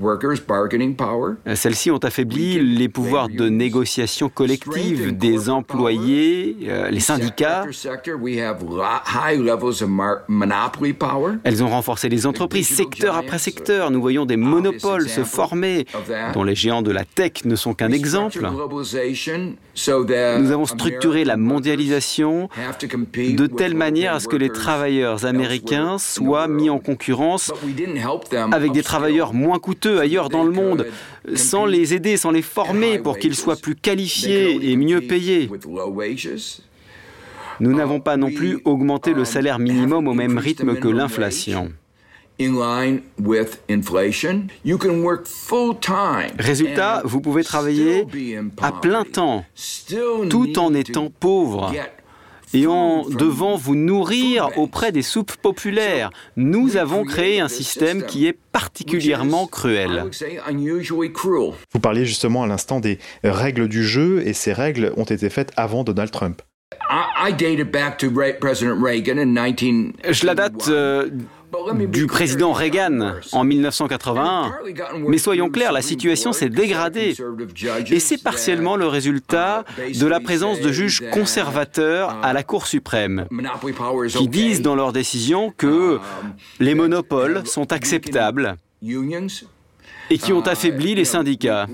Euh, 0.00 1.54
celles-ci 1.54 1.90
ont 1.90 1.98
affaibli 1.98 2.58
les 2.60 2.88
pouvoirs 2.88 3.28
de 3.28 3.48
négociation 3.48 4.28
collective 4.28 5.16
des 5.16 5.50
employés, 5.50 6.56
euh, 6.68 6.90
les 6.90 7.00
syndicats. 7.00 7.64
Elles 11.44 11.64
ont 11.64 11.68
renforcé 11.68 12.08
les 12.08 12.26
entreprises 12.26 12.68
secteur 12.68 13.16
après 13.16 13.38
secteur. 13.38 13.90
Nous 13.90 14.00
voyons 14.00 14.24
des 14.24 14.36
monopoles 14.36 15.08
se 15.08 15.24
former, 15.24 15.86
dont 16.32 16.44
les 16.44 16.54
géants 16.54 16.82
de 16.82 16.90
la 16.90 17.04
tech 17.04 17.44
ne 17.44 17.56
sont 17.56 17.74
qu'un 17.74 17.92
exemple. 17.92 18.40
Nous 20.38 20.50
avons 20.50 20.66
structuré 20.66 21.24
la 21.24 21.36
mondialisation 21.36 22.48
de 23.16 23.46
telle 23.46 23.74
manière 23.74 24.14
à 24.14 24.20
ce 24.20 24.28
que 24.28 24.36
les 24.36 24.50
travailleurs 24.50 25.24
américains 25.24 25.98
soient 25.98 26.48
mis 26.48 26.70
en 26.70 26.78
concurrence 26.78 27.52
avec 28.52 28.72
des 28.72 28.82
travailleurs 28.82 29.34
moins 29.34 29.58
coûteux 29.58 29.81
ailleurs 29.88 30.28
dans 30.28 30.44
le 30.44 30.52
monde, 30.52 30.86
sans 31.34 31.66
les 31.66 31.94
aider, 31.94 32.16
sans 32.16 32.30
les 32.30 32.42
former 32.42 32.98
pour 32.98 33.18
qu'ils 33.18 33.36
soient 33.36 33.56
plus 33.56 33.74
qualifiés 33.74 34.70
et 34.70 34.76
mieux 34.76 35.00
payés. 35.00 35.50
Nous 37.60 37.74
n'avons 37.74 38.00
pas 38.00 38.16
non 38.16 38.30
plus 38.32 38.60
augmenté 38.64 39.14
le 39.14 39.24
salaire 39.24 39.58
minimum 39.58 40.08
au 40.08 40.14
même 40.14 40.38
rythme 40.38 40.74
que 40.74 40.88
l'inflation. 40.88 41.72
Résultat, 46.38 47.02
vous 47.04 47.20
pouvez 47.20 47.44
travailler 47.44 48.06
à 48.60 48.72
plein 48.72 49.04
temps 49.04 49.44
tout 50.30 50.58
en 50.58 50.74
étant 50.74 51.10
pauvre 51.20 51.72
et 52.54 52.66
en 52.66 53.08
devant 53.08 53.56
vous 53.56 53.74
nourrir 53.74 54.50
auprès 54.56 54.92
des 54.92 55.02
soupes 55.02 55.36
populaires. 55.36 56.10
Nous 56.36 56.76
avons 56.76 57.04
créé 57.04 57.40
un 57.40 57.48
système 57.48 58.04
qui 58.04 58.26
est 58.26 58.38
particulièrement 58.52 59.46
cruel. 59.46 60.04
Vous 61.72 61.80
parliez 61.80 62.04
justement 62.04 62.42
à 62.42 62.46
l'instant 62.46 62.80
des 62.80 62.98
règles 63.24 63.68
du 63.68 63.84
jeu 63.84 64.22
et 64.26 64.32
ces 64.32 64.52
règles 64.52 64.92
ont 64.96 65.04
été 65.04 65.30
faites 65.30 65.52
avant 65.56 65.84
Donald 65.84 66.10
Trump. 66.10 66.42
Je 70.10 70.26
la 70.26 70.34
date 70.34 70.68
euh, 70.68 71.10
du 71.88 72.06
président 72.06 72.52
Reagan 72.52 73.14
en 73.32 73.44
1981. 73.44 74.52
Mais 75.06 75.18
soyons 75.18 75.50
clairs, 75.50 75.72
la 75.72 75.82
situation 75.82 76.32
s'est 76.32 76.48
dégradée. 76.48 77.14
Et 77.90 78.00
c'est 78.00 78.22
partiellement 78.22 78.76
le 78.76 78.86
résultat 78.86 79.64
de 79.78 80.06
la 80.06 80.20
présence 80.20 80.60
de 80.60 80.72
juges 80.72 81.02
conservateurs 81.12 82.16
à 82.22 82.32
la 82.32 82.42
Cour 82.42 82.66
suprême, 82.66 83.26
qui 84.08 84.28
disent 84.28 84.62
dans 84.62 84.74
leurs 84.74 84.92
décisions 84.92 85.52
que 85.56 85.98
les 86.60 86.74
monopoles 86.74 87.46
sont 87.46 87.72
acceptables 87.72 88.56
et 90.10 90.18
qui 90.18 90.32
ont 90.32 90.42
affaibli 90.42 90.94
les 90.94 91.04
syndicats. 91.04 91.66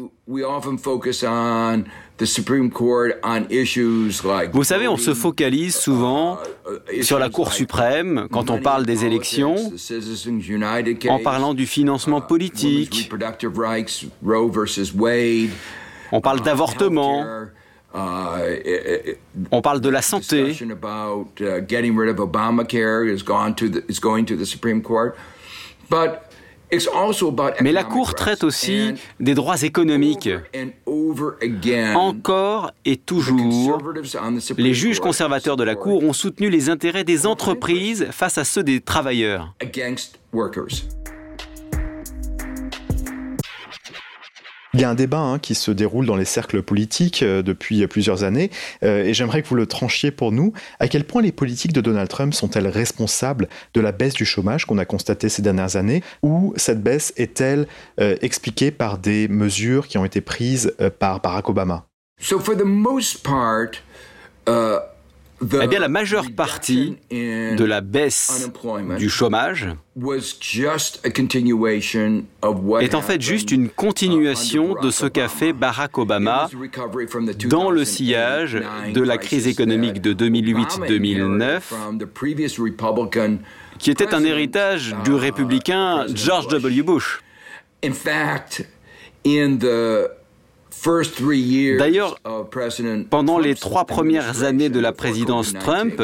Vous 4.53 4.65
savez, 4.65 4.89
on 4.89 4.97
se 4.97 5.15
focalise 5.15 5.77
souvent 5.77 6.39
uh, 6.93 7.03
sur 7.03 7.19
la 7.19 7.31
Cour 7.31 7.53
suprême 7.53 8.29
quand 8.31 8.51
on 8.51 8.61
parle 8.61 8.85
des 8.87 9.05
élections, 9.05 9.57
en 11.09 11.19
parlant 11.21 11.55
du 11.55 11.67
financement 11.67 12.19
uh, 12.19 12.27
politique. 12.27 13.11
On 16.13 16.21
parle 16.21 16.41
d'avortement. 16.41 17.25
Uh, 17.95 19.15
on 19.51 19.63
parle 19.63 19.81
de 19.81 19.89
la 19.89 20.03
santé. 20.03 20.55
Mais 27.61 27.73
la 27.73 27.85
Cour 27.85 28.15
traite 28.15 28.45
aussi 28.45 28.95
des 29.21 29.35
droits 29.35 29.63
économiques. 29.63 30.29
Encore 31.95 32.73
et 32.85 32.97
toujours, 32.97 33.81
les 34.57 34.75
juges 34.75 35.01
conservateurs 35.01 35.57
de 35.57 35.65
la 35.65 35.75
Cour 35.75 36.05
ont 36.05 36.13
soutenu 36.13 36.51
les 36.51 36.71
intérêts 36.71 37.05
des 37.05 37.27
entreprises 37.27 38.09
face 38.11 38.39
à 38.39 38.45
ceux 38.45 38.63
des 38.63 38.81
travailleurs. 38.81 39.55
Il 44.75 44.81
y 44.81 44.85
a 44.85 44.91
un 44.91 44.95
débat 44.95 45.21
hein, 45.21 45.39
qui 45.39 45.55
se 45.55 45.71
déroule 45.71 46.05
dans 46.05 46.17
les 46.17 46.27
cercles 46.27 46.63
politiques 46.63 47.23
euh, 47.23 47.43
depuis 47.43 47.87
plusieurs 47.87 48.23
années, 48.23 48.51
euh, 48.83 49.03
et 49.03 49.15
j'aimerais 49.15 49.43
que 49.43 49.49
vous 49.49 49.55
le 49.55 49.67
tranchiez 49.67 50.11
pour 50.11 50.31
nous. 50.31 50.53
À 50.79 50.89
quel 50.89 51.05
point 51.05 51.23
les 51.23 51.33
politiques 51.33 51.73
de 51.73 51.81
Donald 51.81 52.09
Trump 52.09 52.35
sont-elles 52.35 52.69
responsables 52.69 53.49
de 53.73 53.81
la 53.81 53.93
baisse 53.93 54.13
du 54.13 54.27
chômage 54.27 54.67
qu'on 54.67 54.77
a 54.77 54.85
constatée 54.85 55.31
ces 55.31 55.41
dernières 55.41 55.77
années, 55.77 56.03
ou 56.23 56.53
cette 56.57 56.83
baisse 56.83 57.15
est-elle 57.17 57.67
euh, 57.99 58.17
expliquée 58.21 58.71
par 58.71 58.99
des 58.99 59.27
mesures 59.29 59.89
qui 59.89 59.97
ont 59.97 60.05
été 60.05 60.21
prises 60.21 60.75
par 60.99 61.21
Barack 61.21 61.49
Obama? 61.49 61.87
So 62.21 62.39
for 62.39 62.55
the 62.55 62.65
most 62.65 63.23
part, 63.23 63.71
uh, 64.47 64.81
eh 65.41 65.67
bien, 65.67 65.79
la 65.79 65.89
majeure 65.89 66.31
partie 66.33 66.97
de 67.11 67.65
la 67.65 67.81
baisse 67.81 68.51
du 68.99 69.09
chômage 69.09 69.69
est 72.81 72.95
en 72.95 73.03
fait 73.03 73.21
juste 73.21 73.51
une 73.51 73.69
continuation 73.69 74.75
de 74.81 74.91
ce 74.91 75.07
qu'a 75.07 75.29
fait 75.29 75.53
Barack 75.53 75.99
Obama 75.99 76.49
dans 77.47 77.71
le 77.71 77.85
sillage 77.85 78.61
de 78.93 79.01
la 79.01 79.19
crise 79.19 79.47
économique 79.47 80.01
de 80.01 80.13
2008-2009 80.15 81.61
qui 83.79 83.91
était 83.91 84.15
un 84.15 84.25
héritage 84.25 84.97
du 85.05 85.15
républicain 85.15 86.07
George 86.13 86.49
W. 86.49 86.83
Bush. 86.83 87.23
D'ailleurs, 91.77 92.19
pendant 93.11 93.39
les 93.39 93.55
trois 93.55 93.85
premières 93.85 94.43
années 94.45 94.69
de 94.69 94.81
la 94.81 94.93
présidence 94.93 95.53
Trump, 95.55 96.03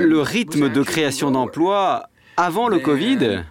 le 0.00 0.20
rythme 0.20 0.68
de 0.68 0.82
création 0.82 1.30
d'emplois 1.30 2.04
avant 2.36 2.68
le 2.68 2.78
Covid 2.78 3.44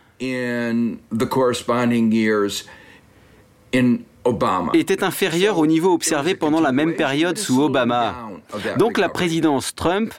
était 4.73 5.03
inférieur 5.03 5.57
au 5.57 5.67
niveau 5.67 5.93
observé 5.93 6.35
pendant 6.35 6.61
la 6.61 6.71
même 6.71 6.95
période 6.95 7.37
sous 7.37 7.61
Obama. 7.61 8.29
Donc 8.77 8.97
la 8.97 9.09
présidence 9.09 9.75
Trump 9.75 10.13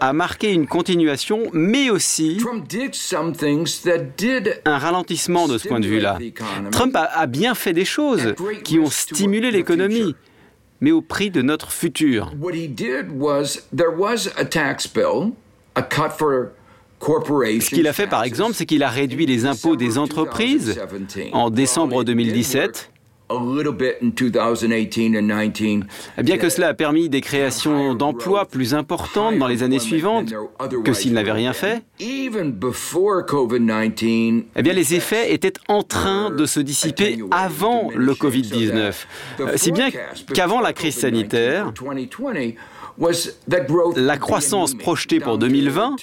a 0.00 0.12
marqué 0.12 0.52
une 0.52 0.66
continuation, 0.66 1.42
mais 1.52 1.90
aussi 1.90 2.40
un 4.64 4.78
ralentissement 4.78 5.48
de 5.48 5.58
ce 5.58 5.68
point 5.68 5.80
de 5.80 5.86
vue-là. 5.86 6.18
Trump 6.70 6.96
a, 6.96 7.26
bien 7.26 7.54
fait 7.54 7.72
des 7.72 7.84
choses 7.84 8.34
qui 8.64 8.78
ont 8.78 8.90
stimulé 8.90 9.50
l'économie, 9.50 10.14
mais 10.80 10.92
au 10.92 11.02
prix 11.02 11.30
de 11.30 11.42
notre 11.42 11.72
futur. 11.72 12.32
Ce 16.98 17.68
qu'il 17.68 17.86
a 17.86 17.92
fait, 17.92 18.06
par 18.06 18.24
exemple, 18.24 18.54
c'est 18.54 18.64
qu'il 18.64 18.82
a 18.82 18.88
réduit 18.88 19.26
les 19.26 19.44
impôts 19.44 19.76
des 19.76 19.98
entreprises. 19.98 20.80
En 21.32 21.50
décembre 21.50 22.04
2017 22.04 22.90
Bien 26.22 26.38
que 26.38 26.48
cela 26.48 26.68
a 26.68 26.74
permis 26.74 27.08
des 27.08 27.20
créations 27.20 27.94
d'emplois 27.94 28.46
plus 28.46 28.74
importantes 28.74 29.38
dans 29.38 29.48
les 29.48 29.62
années 29.62 29.78
suivantes 29.80 30.32
que 30.84 30.92
s'il 30.92 31.12
n'avait 31.12 31.32
rien 31.32 31.52
fait, 31.52 31.82
eh 32.00 32.30
bien 34.62 34.72
les 34.72 34.94
effets 34.94 35.32
étaient 35.34 35.52
en 35.68 35.82
train 35.82 36.30
de 36.30 36.46
se 36.46 36.60
dissiper 36.60 37.18
avant 37.30 37.90
le 37.94 38.12
Covid-19. 38.14 38.94
Euh, 39.40 39.52
si 39.56 39.72
bien 39.72 39.90
qu'avant 40.34 40.60
la 40.60 40.72
crise 40.72 40.96
sanitaire, 40.96 41.72
la 43.96 44.16
croissance 44.18 44.74
projetée 44.74 45.20
pour 45.20 45.38
2020 45.38 45.96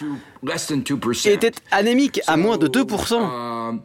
était 1.25 1.51
anémique 1.71 2.21
à 2.27 2.37
moins 2.37 2.57
de 2.57 2.67
2%. 2.67 3.79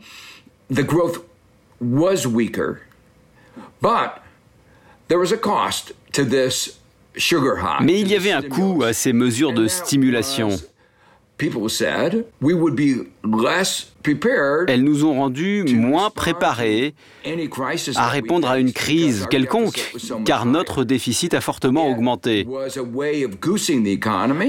Mais 7.80 8.00
il 8.00 8.08
y 8.08 8.14
avait 8.14 8.32
un 8.32 8.42
coût 8.42 8.82
à 8.84 8.92
ces 8.92 9.12
mesures 9.12 9.52
de 9.52 9.66
stimulation. 9.66 10.50
Elles 14.68 14.82
nous 14.82 15.04
ont 15.04 15.14
rendus 15.14 15.64
moins 15.72 16.10
préparés 16.10 16.94
à 17.94 18.08
répondre 18.08 18.48
à 18.48 18.58
une 18.58 18.72
crise 18.72 19.26
quelconque, 19.30 19.92
car 20.24 20.46
notre 20.46 20.82
déficit 20.82 21.34
a 21.34 21.40
fortement 21.40 21.88
augmenté. 21.88 22.46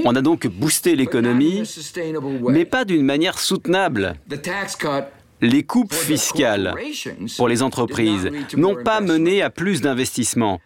On 0.04 0.16
a 0.16 0.22
donc 0.22 0.46
boosté 0.48 0.96
l'économie, 0.96 1.62
mais 2.48 2.64
pas 2.64 2.84
d'une 2.84 3.04
manière 3.04 3.38
soutenable 3.38 4.16
les 5.40 5.62
coupes 5.62 5.94
fiscales 5.94 6.74
pour 7.36 7.48
les 7.48 7.62
entreprises 7.62 8.30
n'ont 8.56 8.76
pas 8.82 9.00
mené 9.00 9.42
à 9.42 9.50
plus 9.50 9.80
d'investissements. 9.80 10.60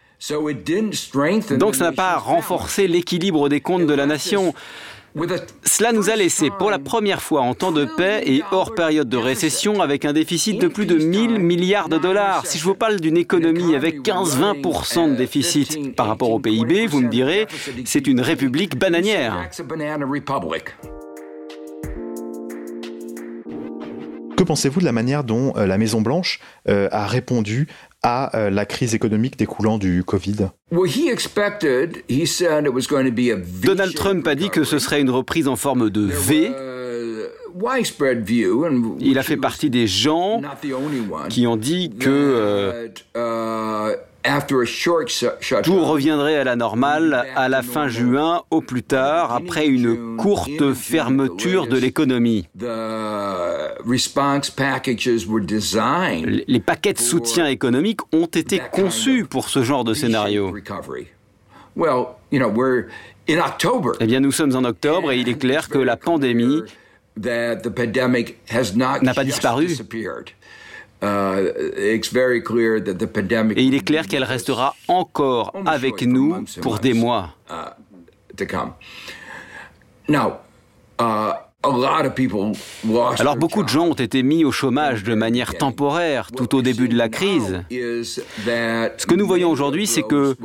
Donc 1.57 1.75
ça 1.75 1.83
n'a 1.83 1.91
pas 1.91 2.17
renforcé 2.17 2.87
l'équilibre 2.87 3.49
des 3.49 3.61
comptes 3.61 3.85
de 3.85 3.93
la 3.93 4.05
nation. 4.05 4.53
Cela 5.63 5.93
nous 5.93 6.09
a 6.09 6.15
laissé 6.15 6.49
pour 6.49 6.69
la 6.69 6.79
première 6.79 7.21
fois 7.21 7.41
en 7.41 7.53
temps 7.53 7.71
de 7.71 7.85
paix 7.85 8.21
et 8.25 8.43
hors 8.51 8.75
période 8.75 9.07
de 9.07 9.17
récession 9.17 9.81
avec 9.81 10.03
un 10.03 10.11
déficit 10.11 10.59
de 10.59 10.67
plus 10.67 10.85
de 10.85 10.95
1000 10.95 11.39
milliards 11.39 11.87
de 11.87 11.97
dollars. 11.97 12.45
Si 12.45 12.57
je 12.57 12.65
vous 12.65 12.75
parle 12.75 12.99
d'une 12.99 13.15
économie 13.15 13.75
avec 13.75 14.01
15-20% 14.01 15.11
de 15.11 15.15
déficit 15.15 15.95
par 15.95 16.07
rapport 16.07 16.31
au 16.31 16.39
PIB, 16.39 16.87
vous 16.87 16.99
me 16.99 17.09
direz, 17.09 17.47
c'est 17.85 18.07
une 18.07 18.19
république 18.19 18.77
bananière. 18.77 19.49
Que 24.35 24.43
pensez-vous 24.43 24.81
de 24.81 24.85
la 24.85 24.91
manière 24.91 25.23
dont 25.23 25.53
euh, 25.55 25.65
la 25.65 25.77
Maison-Blanche 25.77 26.39
euh, 26.67 26.89
a 26.91 27.07
répondu 27.07 27.67
à 28.03 28.37
euh, 28.37 28.49
la 28.49 28.65
crise 28.65 28.93
économique 28.93 29.37
découlant 29.37 29.77
du 29.77 30.03
Covid? 30.03 30.49
Donald 33.63 33.93
Trump 33.93 34.27
a 34.27 34.35
dit 34.35 34.49
que 34.49 34.65
ce 34.65 34.77
serait 34.77 34.99
une 34.99 35.09
reprise 35.09 35.47
en 35.47 35.55
forme 35.55 35.89
de 35.89 36.01
V. 36.01 36.51
Il 38.99 39.17
a 39.17 39.23
fait 39.23 39.37
partie 39.37 39.69
des 39.69 39.87
gens 39.87 40.41
qui 41.29 41.47
ont 41.47 41.55
dit 41.55 41.91
que 41.97 42.91
tout 45.63 45.83
reviendrait 45.85 46.35
à 46.35 46.43
la 46.43 46.55
normale 46.55 47.25
à 47.35 47.49
la 47.49 47.61
fin 47.61 47.87
juin 47.87 48.43
au 48.51 48.61
plus 48.61 48.83
tard, 48.83 49.33
après 49.33 49.67
une 49.67 50.17
courte 50.17 50.73
fermeture 50.73 51.67
de 51.67 51.77
l'économie. 51.77 52.47
Les 56.47 56.59
paquets 56.59 56.93
de 56.93 56.99
soutien 56.99 57.47
économique 57.47 57.99
ont 58.13 58.25
été 58.25 58.61
conçus 58.71 59.25
pour 59.25 59.49
ce 59.49 59.63
genre 59.63 59.83
de 59.83 59.93
scénario. 59.93 60.55
Eh 63.99 64.05
bien, 64.05 64.19
nous 64.19 64.31
sommes 64.31 64.55
en 64.55 64.63
octobre 64.63 65.11
et 65.11 65.17
il 65.17 65.29
est 65.29 65.37
clair 65.39 65.69
que 65.69 65.77
la 65.77 65.97
pandémie 65.97 66.61
n'a 67.17 67.55
pas 69.15 69.23
disparu. 69.23 69.67
Uh, 71.03 71.51
et 71.77 72.01
il 73.63 73.75
est 73.75 73.85
clair 73.85 74.07
qu'elle 74.07 74.23
restera 74.23 74.75
encore 74.87 75.53
avec 75.65 76.01
nous 76.01 76.45
pour 76.61 76.79
des 76.79 76.93
mois. 76.93 77.35
Alors 83.19 83.37
beaucoup 83.37 83.63
de 83.63 83.69
gens 83.69 83.87
ont 83.87 83.93
été 83.93 84.23
mis 84.23 84.45
au 84.45 84.51
chômage 84.51 85.03
de 85.03 85.15
manière 85.15 85.55
temporaire 85.55 86.31
tout 86.31 86.55
au 86.55 86.61
début 86.61 86.87
de 86.87 86.97
la 86.97 87.09
crise. 87.09 87.63
Ce 87.69 89.05
que 89.05 89.15
nous 89.15 89.27
voyons 89.27 89.49
aujourd'hui, 89.49 89.87
c'est 89.87 90.03
que 90.03 90.35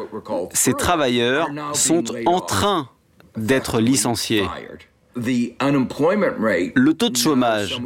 ces 0.53 0.73
travailleurs 0.73 1.49
sont 1.75 2.05
en 2.27 2.41
train 2.41 2.89
d'être 3.37 3.81
licenciés. 3.81 4.47
Le 5.17 6.93
taux 6.93 7.11
de 7.11 7.17
chômage 7.17 7.81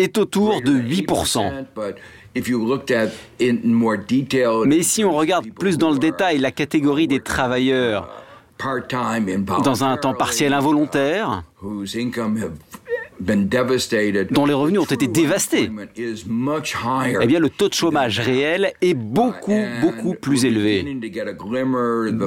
est 0.00 0.18
autour 0.18 0.60
de 0.62 0.72
8%. 0.72 1.64
Mais 4.66 4.82
si 4.82 5.04
on 5.04 5.12
regarde 5.12 5.50
plus 5.50 5.78
dans 5.78 5.90
le 5.90 5.98
détail 5.98 6.38
la 6.38 6.50
catégorie 6.50 7.08
des 7.08 7.20
travailleurs 7.20 8.08
dans 9.64 9.84
un 9.84 9.96
temps 9.96 10.14
partiel 10.14 10.52
involontaire, 10.52 11.44
dont 13.20 14.46
les 14.46 14.54
revenus 14.54 14.80
ont 14.80 14.84
été 14.84 15.06
dévastés, 15.06 15.70
eh 15.96 17.26
bien 17.26 17.38
le 17.38 17.50
taux 17.50 17.68
de 17.68 17.74
chômage 17.74 18.18
réel 18.20 18.72
est 18.80 18.94
beaucoup, 18.94 19.60
beaucoup 19.80 20.14
plus 20.14 20.44
élevé. 20.44 20.84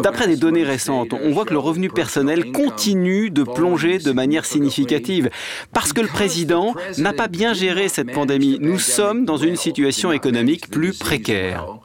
D'après 0.01 0.27
des 0.27 0.37
données 0.37 0.63
récentes, 0.63 1.13
on 1.13 1.31
voit 1.31 1.45
que 1.45 1.53
le 1.53 1.59
revenu 1.59 1.89
personnel 1.89 2.51
continue 2.51 3.29
de 3.29 3.43
plonger 3.43 3.97
de 3.97 4.11
manière 4.11 4.45
significative 4.45 5.29
parce 5.73 5.93
que 5.93 6.01
le 6.01 6.07
président 6.07 6.73
n'a 6.97 7.13
pas 7.13 7.27
bien 7.27 7.53
géré 7.53 7.89
cette 7.89 8.11
pandémie. 8.11 8.57
Nous 8.61 8.79
sommes 8.79 9.25
dans 9.25 9.37
une 9.37 9.55
situation 9.55 10.11
économique 10.11 10.69
plus 10.69 10.97
précaire. 10.97 11.79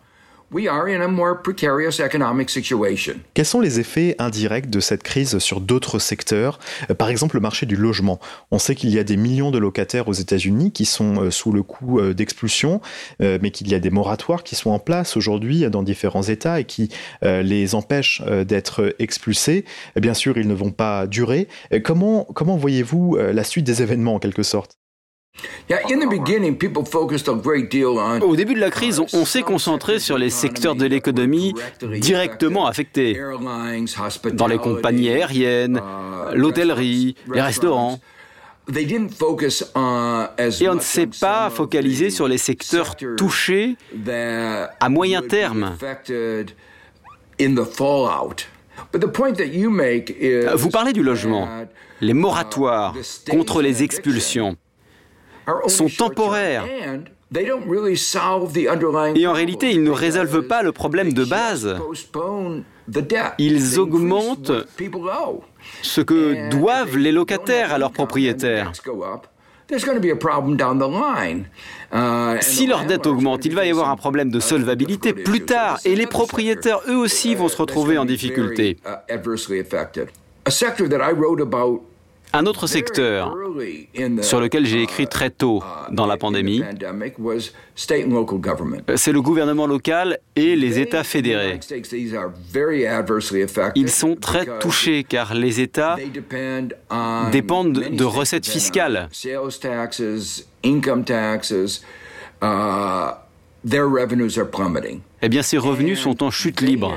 Quels 3.35 3.45
sont 3.45 3.61
les 3.61 3.81
effets 3.81 4.17
indirects 4.19 4.71
de 4.71 4.81
cette 4.81 5.03
crise 5.03 5.39
sur 5.41 5.61
d'autres 5.61 5.99
secteurs? 5.99 6.59
Euh, 6.91 6.95
Par 6.95 7.11
exemple, 7.11 7.37
le 7.37 7.43
marché 7.43 7.67
du 7.67 7.77
logement. 7.77 8.19
On 8.51 8.59
sait 8.59 8.75
qu'il 8.75 8.89
y 8.89 8.99
a 8.99 9.05
des 9.05 9.19
millions 9.19 9.51
de 9.51 9.59
locataires 9.59 10.09
aux 10.09 10.15
États-Unis 10.15 10.73
qui 10.73 10.87
sont 10.87 11.25
euh, 11.25 11.31
sous 11.31 11.53
le 11.53 11.63
coup 11.63 12.01
euh, 12.01 12.15
d'expulsion, 12.15 12.81
mais 13.21 13.51
qu'il 13.51 13.69
y 13.69 13.75
a 13.75 13.79
des 13.79 13.91
moratoires 13.91 14.43
qui 14.43 14.55
sont 14.55 14.71
en 14.71 14.79
place 14.79 15.19
aujourd'hui 15.19 15.69
dans 15.69 15.83
différents 15.83 16.23
États 16.23 16.61
et 16.61 16.65
qui 16.65 16.89
les 17.23 17.75
empêchent 17.75 18.23
d'être 18.47 18.95
expulsés. 18.99 19.65
Bien 19.97 20.15
sûr, 20.15 20.39
ils 20.39 20.49
ne 20.49 20.55
vont 20.55 20.71
pas 20.71 21.07
durer. 21.07 21.49
Comment, 21.85 22.25
comment 22.35 22.57
voyez-vous 22.57 23.17
la 23.17 23.45
suite 23.45 23.65
des 23.65 23.83
événements 23.83 24.15
en 24.15 24.19
quelque 24.19 24.43
sorte? 24.43 24.78
Au 28.23 28.37
début 28.37 28.55
de 28.55 28.61
la 28.61 28.71
crise, 28.71 29.01
on 29.13 29.25
s'est 29.25 29.43
concentré 29.43 29.99
sur 29.99 30.19
les 30.19 30.31
secteurs 30.31 30.75
de 30.75 30.87
l'économie 30.87 31.55
directement 31.83 32.67
affectés, 32.67 33.19
dans 34.33 34.47
les 34.47 34.59
compagnies 34.59 35.11
aériennes, 35.11 35.77
uh, 35.79 36.37
l'hôtellerie, 36.37 37.17
les 37.33 37.41
restaurants. 37.41 38.01
Et 38.71 40.69
on 40.69 40.75
ne 40.75 40.81
s'est 40.81 41.09
pas 41.21 41.51
focalisé 41.51 42.11
sur 42.11 42.29
les 42.29 42.39
secteurs 42.39 42.97
touchés 43.17 43.77
à 44.81 44.89
moyen 44.89 45.23
terme. 45.23 45.77
Vous 50.55 50.71
parlez 50.71 50.93
du 50.93 51.03
logement, 51.03 51.49
les 52.01 52.15
moratoires 52.15 52.95
contre 53.31 53.63
les 53.63 53.83
expulsions 53.83 54.57
sont 55.67 55.89
temporaires. 55.89 56.65
Et 59.15 59.27
en 59.27 59.33
réalité, 59.33 59.71
ils 59.71 59.83
ne 59.83 59.91
résolvent 59.91 60.47
pas 60.47 60.63
le 60.63 60.73
problème 60.73 61.13
de 61.13 61.25
base. 61.25 61.77
Ils 63.39 63.79
augmentent 63.79 64.53
ce 65.83 66.01
que 66.01 66.49
doivent 66.51 66.97
les 66.97 67.13
locataires 67.13 67.73
à 67.73 67.79
leurs 67.79 67.93
propriétaires. 67.93 68.73
Si 72.41 72.67
leur 72.67 72.87
dette 72.87 73.07
augmente, 73.07 73.45
il 73.45 73.55
va 73.55 73.67
y 73.67 73.71
avoir 73.71 73.91
un 73.91 73.97
problème 73.97 74.31
de 74.31 74.41
solvabilité 74.41 75.13
plus 75.13 75.45
tard 75.45 75.79
et 75.85 75.95
les 75.95 76.07
propriétaires, 76.07 76.81
eux 76.89 76.97
aussi, 76.97 77.35
vont 77.35 77.49
se 77.49 77.57
retrouver 77.59 77.99
en 77.99 78.07
difficulté. 78.07 78.79
Un 82.33 82.47
autre 82.47 82.67
secteur 82.67 83.35
sur 84.21 84.41
lequel 84.41 84.67
j'ai 84.67 84.83
écrit 84.83 85.07
très 85.07 85.31
tôt 85.31 85.63
dans 85.91 86.07
la 86.07 86.17
pandémie, 86.17 86.63
c'est 88.97 89.13
le 89.13 89.23
gouvernement 89.23 89.67
local 89.67 90.19
et 90.37 90.55
les 90.57 90.79
États 90.79 91.05
fédérés. 91.05 91.59
Ils 93.75 93.91
sont 93.91 94.15
très 94.17 94.47
touchés 94.59 95.05
car 95.05 95.35
les 95.35 95.61
États 95.61 95.97
dépendent 97.33 97.81
de 97.91 98.05
recettes 98.05 98.47
fiscales. 98.47 99.09
Eh 105.21 105.29
bien, 105.29 105.43
ces 105.43 105.59
revenus 105.59 105.99
sont 106.01 106.23
en 106.23 106.31
chute 106.31 106.61
libre. 106.61 106.95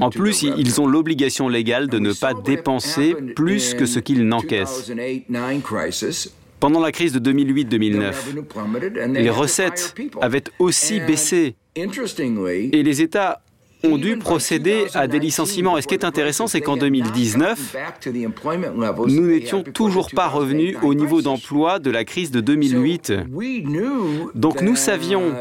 En 0.00 0.10
plus, 0.10 0.42
ils 0.42 0.80
ont 0.80 0.86
l'obligation 0.86 1.48
légale 1.48 1.88
de 1.88 1.98
ne 1.98 2.12
pas 2.12 2.34
dépenser 2.34 3.14
plus 3.34 3.74
que 3.74 3.86
ce 3.86 3.98
qu'ils 3.98 4.26
n'encaissent. 4.26 4.92
Pendant 6.60 6.80
la 6.80 6.92
crise 6.92 7.12
de 7.12 7.32
2008-2009, 7.32 8.14
les 9.12 9.30
recettes 9.30 9.94
avaient 10.20 10.44
aussi 10.58 11.00
baissé 11.00 11.56
et 11.76 12.82
les 12.82 13.02
États 13.02 13.42
ont 13.84 13.98
dû 13.98 14.16
procéder 14.16 14.86
à 14.94 15.06
des 15.06 15.18
licenciements. 15.18 15.76
Et 15.76 15.82
ce 15.82 15.86
qui 15.86 15.94
est 15.94 16.04
intéressant, 16.04 16.46
c'est 16.46 16.60
qu'en 16.60 16.76
2019, 16.76 17.76
nous 19.06 19.26
n'étions 19.26 19.62
toujours 19.62 20.10
pas 20.10 20.28
revenus 20.28 20.76
au 20.82 20.94
niveau 20.94 21.22
d'emploi 21.22 21.78
de 21.78 21.90
la 21.90 22.04
crise 22.04 22.30
de 22.30 22.40
2008. 22.40 23.12
Donc 24.34 24.62
nous 24.62 24.76
savions 24.76 25.34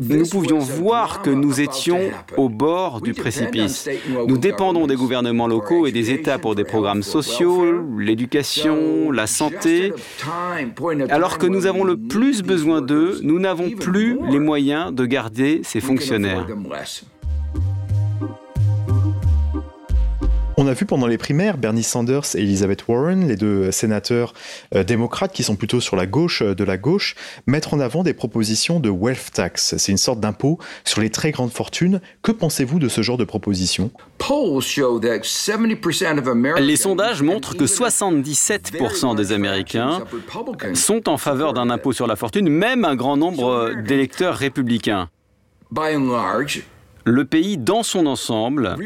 nous 0.00 0.26
pouvions 0.26 0.58
voir 0.58 1.22
que 1.22 1.30
nous 1.30 1.60
étions 1.60 2.00
au 2.36 2.48
bord 2.48 3.00
du 3.00 3.14
précipice. 3.14 3.88
Nous 4.26 4.38
dépendons 4.38 4.86
des 4.86 4.96
gouvernements 4.96 5.46
locaux 5.46 5.86
et 5.86 5.92
des 5.92 6.10
États 6.10 6.38
pour 6.38 6.54
des 6.54 6.64
programmes 6.64 7.02
sociaux, 7.02 7.64
l'éducation, 7.98 9.10
la 9.10 9.26
santé. 9.26 9.92
Alors 11.08 11.38
que 11.38 11.46
nous 11.46 11.66
avons 11.66 11.84
le 11.84 11.96
plus 11.96 12.42
besoin 12.42 12.82
d'eux, 12.82 13.20
nous 13.22 13.38
n'avons 13.38 13.70
plus 13.70 14.18
les 14.30 14.38
moyens 14.38 14.92
de 14.92 15.06
garder 15.06 15.60
ces 15.64 15.80
fonctionnaires. 15.80 16.46
On 20.58 20.66
a 20.66 20.72
vu 20.72 20.86
pendant 20.86 21.06
les 21.06 21.18
primaires 21.18 21.58
Bernie 21.58 21.82
Sanders 21.82 22.34
et 22.34 22.38
Elizabeth 22.38 22.88
Warren, 22.88 23.28
les 23.28 23.36
deux 23.36 23.70
sénateurs 23.70 24.32
euh, 24.74 24.84
démocrates 24.84 25.34
qui 25.34 25.42
sont 25.42 25.54
plutôt 25.54 25.82
sur 25.82 25.96
la 25.96 26.06
gauche 26.06 26.40
euh, 26.40 26.54
de 26.54 26.64
la 26.64 26.78
gauche, 26.78 27.14
mettre 27.46 27.74
en 27.74 27.80
avant 27.80 28.02
des 28.02 28.14
propositions 28.14 28.80
de 28.80 28.88
wealth 28.88 29.32
tax. 29.34 29.76
C'est 29.76 29.92
une 29.92 29.98
sorte 29.98 30.18
d'impôt 30.18 30.58
sur 30.84 31.02
les 31.02 31.10
très 31.10 31.30
grandes 31.30 31.52
fortunes. 31.52 32.00
Que 32.22 32.32
pensez-vous 32.32 32.78
de 32.78 32.88
ce 32.88 33.02
genre 33.02 33.18
de 33.18 33.24
proposition? 33.24 33.90
Les 36.58 36.76
sondages 36.76 37.22
montrent 37.22 37.54
que 37.54 37.64
77% 37.64 39.14
des 39.14 39.32
Américains 39.32 40.04
sont 40.72 41.08
en 41.10 41.18
faveur 41.18 41.52
d'un 41.52 41.68
impôt 41.68 41.92
sur 41.92 42.06
la 42.06 42.16
fortune, 42.16 42.48
même 42.48 42.86
un 42.86 42.96
grand 42.96 43.18
nombre 43.18 43.74
d'électeurs 43.86 44.36
républicains 44.36 45.10
le 47.06 47.24
pays 47.24 47.56
dans 47.56 47.84
son 47.84 48.04
ensemble 48.06 48.76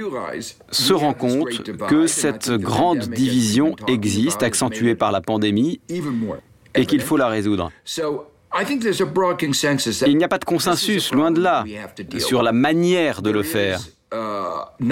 se 0.70 0.92
rend 0.92 1.14
compte 1.14 1.62
que 1.88 2.06
cette 2.06 2.50
grande 2.50 3.09
division 3.09 3.74
existe, 3.88 4.42
accentuée 4.42 4.94
par 4.94 5.11
la 5.11 5.22
pandémie, 5.22 5.80
et 6.74 6.87
qu'il 6.87 7.00
faut 7.00 7.16
la 7.16 7.28
résoudre. 7.28 7.72
Il 10.06 10.16
n'y 10.18 10.24
a 10.24 10.28
pas 10.28 10.38
de 10.38 10.44
consensus, 10.44 11.12
loin 11.12 11.30
de 11.30 11.40
là, 11.40 11.64
sur 12.18 12.42
la 12.42 12.52
manière 12.52 13.22
de 13.22 13.30
le 13.30 13.42
faire. 13.42 13.80
Il 14.12 14.87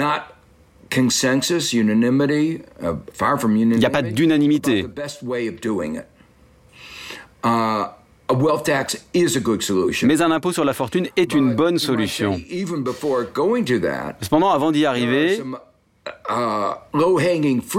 n'y 3.77 3.85
a 3.85 3.89
pas 3.91 4.01
d'unanimité. 4.01 4.87
Mais 10.03 10.21
un 10.21 10.31
impôt 10.31 10.51
sur 10.51 10.65
la 10.65 10.73
fortune 10.73 11.07
est 11.15 11.33
une 11.33 11.55
bonne 11.55 11.79
solution. 11.79 12.39
Cependant, 14.21 14.49
avant 14.49 14.71
d'y 14.71 14.85
arriver, 14.85 15.41
uh, 16.29 16.73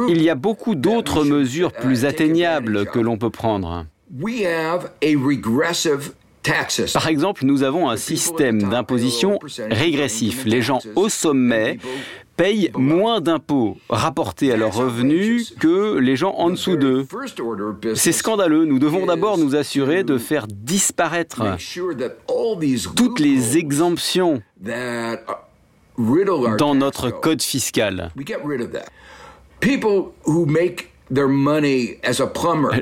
il 0.09 0.23
y 0.23 0.31
a 0.31 0.35
beaucoup 0.35 0.75
d'autres 0.75 1.25
mesures 1.25 1.73
plus 1.73 2.05
atteignables 2.05 2.87
que 2.87 2.99
l'on 2.99 3.17
peut 3.17 3.31
prendre. 3.31 3.87
Par 6.93 7.07
exemple, 7.07 7.45
nous 7.45 7.63
avons 7.63 7.89
un 7.89 7.97
système 7.97 8.63
d'imposition 8.63 9.39
régressif. 9.71 10.45
Les 10.47 10.63
gens 10.63 10.81
au 10.97 11.09
sommet 11.09 11.79
payent 12.41 12.71
moins 12.75 13.21
d'impôts 13.21 13.77
rapportés 13.91 14.51
à 14.51 14.57
leurs 14.57 14.75
revenus 14.75 15.55
que 15.61 15.99
les 15.99 16.17
gens 16.17 16.33
en 16.39 16.49
dessous 16.49 16.77
d'eux. 16.77 17.07
C'est 17.95 18.13
scandaleux. 18.13 18.65
Nous 18.65 18.79
devons 18.79 19.05
d'abord 19.05 19.37
nous 19.37 19.57
assurer 19.57 20.05
de 20.05 20.17
faire 20.17 20.47
disparaître 20.47 21.43
toutes 22.97 23.21
les 23.21 23.59
exemptions 23.59 24.41
dans 26.57 26.75
notre 26.75 27.11
code 27.11 27.43
fiscal. 27.43 28.11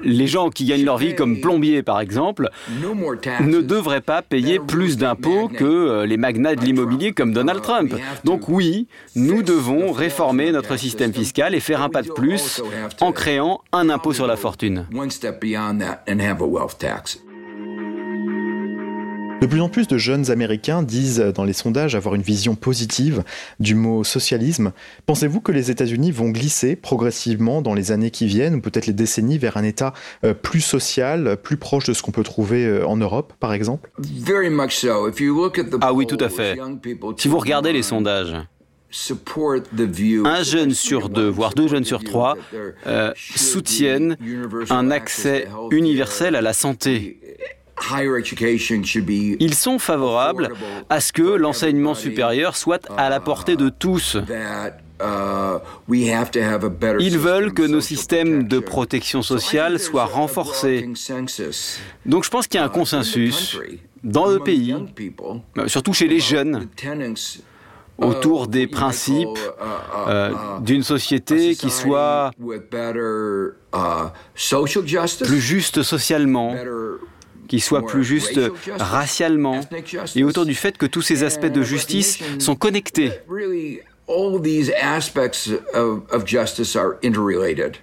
Les 0.02 0.26
gens 0.26 0.50
qui 0.50 0.64
gagnent 0.66 0.84
leur 0.84 0.98
vie 0.98 1.14
comme 1.14 1.40
plombiers, 1.40 1.82
par 1.82 2.00
exemple, 2.00 2.50
ne 3.40 3.60
devraient 3.60 4.00
pas 4.00 4.22
payer 4.22 4.58
plus 4.58 4.96
d'impôts 4.96 5.48
que 5.48 5.64
euh, 5.64 6.06
les 6.06 6.16
magnats 6.16 6.54
de 6.54 6.64
l'immobilier 6.64 7.12
comme 7.12 7.32
Donald 7.32 7.62
Trump. 7.62 7.94
Donc 8.24 8.48
oui, 8.48 8.86
nous 9.16 9.42
devons 9.42 9.92
réformer 9.92 10.52
notre 10.52 10.76
système 10.76 11.12
fiscal 11.12 11.54
et 11.54 11.60
faire 11.60 11.82
un 11.82 11.88
pas 11.88 12.02
de 12.02 12.10
plus 12.10 12.62
en 13.00 13.12
créant 13.12 13.60
un 13.72 13.88
impôt 13.90 14.12
sur 14.12 14.26
la 14.26 14.36
fortune. 14.36 14.86
De 19.40 19.46
plus 19.46 19.61
en 19.61 19.68
plus 19.68 19.87
de 19.87 19.98
jeunes 19.98 20.33
Américains 20.33 20.83
disent 20.83 21.20
dans 21.20 21.44
les 21.44 21.53
sondages 21.53 21.94
avoir 21.94 22.16
une 22.16 22.22
vision 22.22 22.57
positive 22.57 23.22
du 23.61 23.77
mot 23.77 24.03
socialisme. 24.03 24.72
Pensez-vous 25.07 25.40
que 25.40 25.53
les 25.53 25.70
États-Unis 25.70 26.11
vont 26.11 26.31
glisser 26.31 26.74
progressivement 26.74 27.62
dans 27.62 27.74
les 27.74 27.92
années 27.92 28.11
qui 28.11 28.27
viennent, 28.27 28.57
ou 28.57 28.61
peut-être 28.61 28.87
les 28.87 28.92
décennies, 28.92 29.38
vers 29.38 29.57
un 29.57 29.62
État 29.62 29.94
euh, 30.24 30.35
plus 30.35 30.61
social, 30.61 31.37
plus 31.40 31.57
proche 31.57 31.85
de 31.85 31.92
ce 31.92 32.03
qu'on 32.03 32.11
peut 32.11 32.24
trouver 32.24 32.66
euh, 32.66 32.85
en 32.85 32.96
Europe, 32.96 33.33
par 33.38 33.53
exemple? 33.53 33.92
Ah 35.81 35.92
oui, 35.92 36.07
tout 36.09 36.18
à 36.18 36.29
fait. 36.29 36.59
Si 37.16 37.29
vous 37.29 37.38
regardez 37.38 37.72
les 37.72 37.85
sondages, 37.85 38.35
un 40.24 40.42
jeune 40.42 40.72
sur 40.72 41.11
deux, 41.11 41.29
voire 41.29 41.55
deux 41.55 41.68
jeunes 41.68 41.85
sur 41.85 42.03
trois, 42.03 42.37
euh, 42.87 43.12
soutiennent 43.14 44.16
un 44.70 44.90
accès 44.90 45.46
universel 45.70 46.35
à 46.35 46.40
la 46.40 46.53
santé 46.53 47.20
ils 49.40 49.54
sont 49.54 49.78
favorables 49.78 50.50
à 50.88 51.00
ce 51.00 51.12
que 51.12 51.22
l'enseignement 51.22 51.94
supérieur 51.94 52.56
soit 52.56 52.88
à 52.96 53.08
la 53.08 53.20
portée 53.20 53.56
de 53.56 53.68
tous. 53.68 54.16
Uh, 55.00 55.58
Ils 55.88 57.18
veulent 57.18 57.54
que 57.54 57.62
nos 57.62 57.80
systèmes 57.80 58.48
de 58.48 58.58
protection 58.58 59.22
sociale 59.22 59.78
soient 59.78 60.06
renforcés. 60.06 60.88
Donc 62.04 62.24
je 62.24 62.30
pense 62.30 62.48
qu'il 62.48 62.58
y 62.58 62.62
a 62.62 62.66
un 62.66 62.68
consensus 62.68 63.56
dans 64.02 64.26
le 64.26 64.40
pays, 64.40 64.74
euh, 64.74 65.68
surtout 65.68 65.92
chez 65.92 66.08
les 66.08 66.20
jeunes, 66.20 66.68
autour 67.98 68.48
des 68.48 68.66
principes 68.66 69.28
uh, 69.38 70.08
euh, 70.08 70.30
uh, 70.30 70.62
d'une 70.62 70.82
société 70.82 71.54
qui 71.54 71.70
soit 71.70 72.30
plus 75.24 75.40
juste 75.40 75.82
socialement, 75.82 76.54
qui 77.48 77.61
soit 77.61 77.84
plus 77.84 78.04
juste 78.04 78.40
racialement, 78.78 79.61
et 80.14 80.24
autour 80.24 80.46
du 80.46 80.54
fait 80.54 80.78
que 80.78 80.87
tous 80.87 81.02
ces 81.02 81.24
aspects 81.24 81.46
de 81.46 81.62
justice 81.62 82.18
sont 82.38 82.54
connectés. 82.54 83.12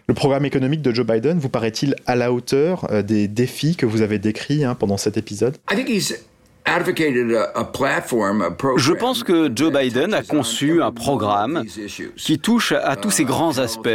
Le 0.07 0.13
programme 0.13 0.45
économique 0.45 0.81
de 0.81 0.91
Joe 0.93 1.05
Biden 1.05 1.37
vous 1.37 1.49
paraît-il 1.49 1.95
à 2.07 2.15
la 2.15 2.33
hauteur 2.33 2.87
euh, 2.91 3.03
des 3.03 3.27
défis 3.27 3.75
que 3.75 3.85
vous 3.85 4.01
avez 4.01 4.17
décrits 4.17 4.63
hein, 4.63 4.73
pendant 4.75 4.97
cet 4.97 5.17
épisode? 5.17 5.57
Je 8.77 8.93
pense 8.93 9.23
que 9.23 9.51
Joe 9.55 9.71
Biden 9.71 10.15
a 10.15 10.23
conçu 10.23 10.81
un 10.81 10.91
programme 10.91 11.63
qui 12.17 12.39
touche 12.39 12.71
à 12.71 12.95
tous 12.95 13.11
ces 13.11 13.23
grands 13.23 13.59
aspects, 13.59 13.87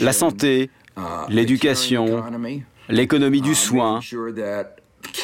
la 0.00 0.12
santé, 0.14 0.70
uh, 0.96 1.00
l'éducation, 1.28 2.24
l'économie 2.88 3.42
du 3.42 3.54
soin, 3.54 4.00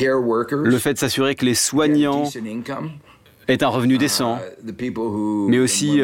le 0.00 0.78
fait 0.78 0.94
de 0.94 0.98
s'assurer 0.98 1.34
que 1.34 1.44
les 1.44 1.54
soignants 1.54 2.24
est 3.46 3.62
un 3.62 3.68
revenu 3.68 3.98
décent, 3.98 4.38
mais 5.48 5.58
aussi 5.58 6.00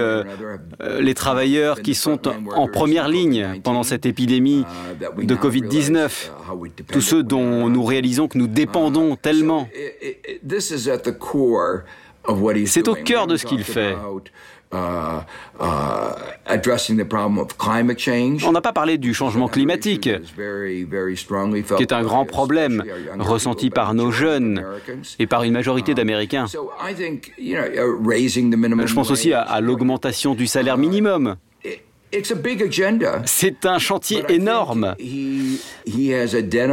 les 1.01 1.15
travailleurs 1.15 1.81
qui 1.83 1.95
sont 1.95 2.21
en 2.55 2.69
première 2.69 3.09
ligne 3.09 3.61
pendant 3.63 3.83
cette 3.83 4.07
épidémie 4.07 4.65
de 5.17 5.35
Covid-19, 5.35 6.31
tous 6.93 7.01
ceux 7.01 7.23
dont 7.23 7.69
nous 7.69 7.85
réalisons 7.85 8.29
que 8.29 8.39
nous 8.39 8.47
dépendons 8.47 9.17
tellement. 9.17 9.69
C'est 12.67 12.89
au 12.89 12.95
cœur 12.95 13.27
de 13.27 13.37
ce 13.37 13.47
qu'il 13.47 13.65
fait. 13.65 13.97
Uh, 14.73 14.77
uh, 15.61 15.65
On 18.47 18.53
n'a 18.53 18.61
pas 18.61 18.73
parlé 18.73 18.99
du 18.99 19.15
changement 19.15 19.49
climatique, 19.49 20.09
qui 21.77 21.83
est 21.83 21.93
un 21.93 22.03
grand 22.03 22.25
problème 22.25 22.85
ressenti 23.19 23.71
par 23.71 23.95
nos 23.95 24.13
jeunes 24.13 24.65
et 25.19 25.27
par 25.27 25.43
une 25.43 25.55
majorité 25.55 25.95
d'Américains. 25.95 26.47
Je 26.47 26.55
pense 28.95 29.11
aussi 29.11 29.33
à 29.33 29.61
l'augmentation 29.61 30.35
du 30.35 30.47
salaire 30.47 30.79
minimum. 30.79 31.37
C'est 33.25 33.67
un 33.67 33.79
chantier 33.79 34.25
énorme. 34.29 34.97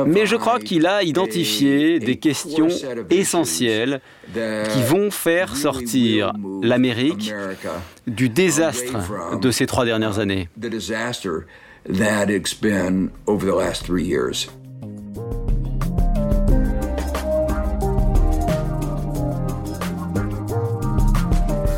Mais 0.08 0.26
je 0.26 0.36
crois 0.36 0.60
qu'il 0.60 0.88
a 0.88 1.04
identifié 1.04 2.00
des 2.00 2.16
questions 2.18 2.70
essentielles 3.10 4.02
qui 4.34 4.84
vont 4.84 5.12
faire 5.12 5.56
sortir 5.56 6.34
l'Amérique 6.62 7.34
du 8.08 8.30
désastre 8.30 9.38
de 9.40 9.52
ces 9.52 9.66
trois 9.66 9.86
dernières 9.86 10.20
années. 10.20 10.50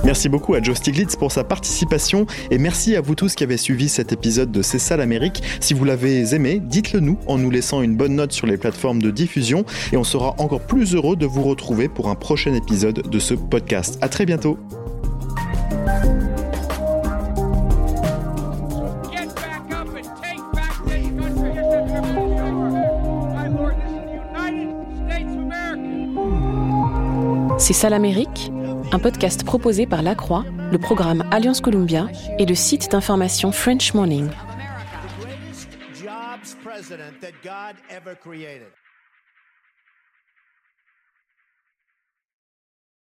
Merci 0.10 0.28
beaucoup 0.28 0.56
à 0.56 0.62
Joe 0.64 0.76
Stiglitz 0.76 1.16
pour 1.16 1.32
sa 1.32 1.44
participation 1.44 2.26
et 2.50 2.58
merci 2.58 2.96
à 2.96 3.02
vous 3.02 3.14
tous 3.14 3.36
qui 3.36 3.44
avez 3.44 3.58
suivi 3.58 3.88
cet 3.90 4.12
épisode 4.12 4.52
de 4.52 4.64
C'est 4.64 4.80
ça 4.80 4.98
l'Amérique. 4.98 5.44
Si 5.60 5.76
vous 5.76 5.86
l'avez 5.86 6.34
aimé, 6.34 6.60
dites-le 6.60 7.00
nous 7.00 7.20
en 7.28 7.38
nous 7.38 7.52
laissant 7.52 7.84
une 7.84 7.96
bonne 7.96 8.16
note 8.16 8.32
sur 8.32 8.48
les 8.48 8.58
plateformes 8.58 9.04
de 9.04 9.12
diffusion 9.12 9.66
et 9.92 9.98
on 9.98 10.04
sera 10.04 10.34
encore 10.40 10.62
plus 10.62 10.96
heureux 10.96 11.16
de 11.16 11.28
vous 11.28 11.44
retrouver 11.44 11.90
pour 11.90 12.10
un 12.10 12.16
prochain 12.16 12.56
épisode 12.56 13.08
de 13.08 13.20
ce 13.20 13.36
podcast. 13.36 14.00
À 14.02 14.10
très 14.10 14.26
bientôt. 14.26 14.58
C'est 27.60 27.74
ça 27.74 27.92
l'Amérique 27.92 28.52
un 28.92 29.00
podcast 29.00 29.44
proposé 29.44 29.86
par 29.86 30.02
La 30.02 30.16
Croix, 30.16 30.46
le 30.72 30.78
programme 30.78 31.24
Alliance 31.32 31.62
Columbia 31.62 32.08
et 32.40 32.46
le 32.46 32.56
site 32.56 32.92
d'information 32.92 33.52
French 33.52 33.94
Morning. 33.94 34.30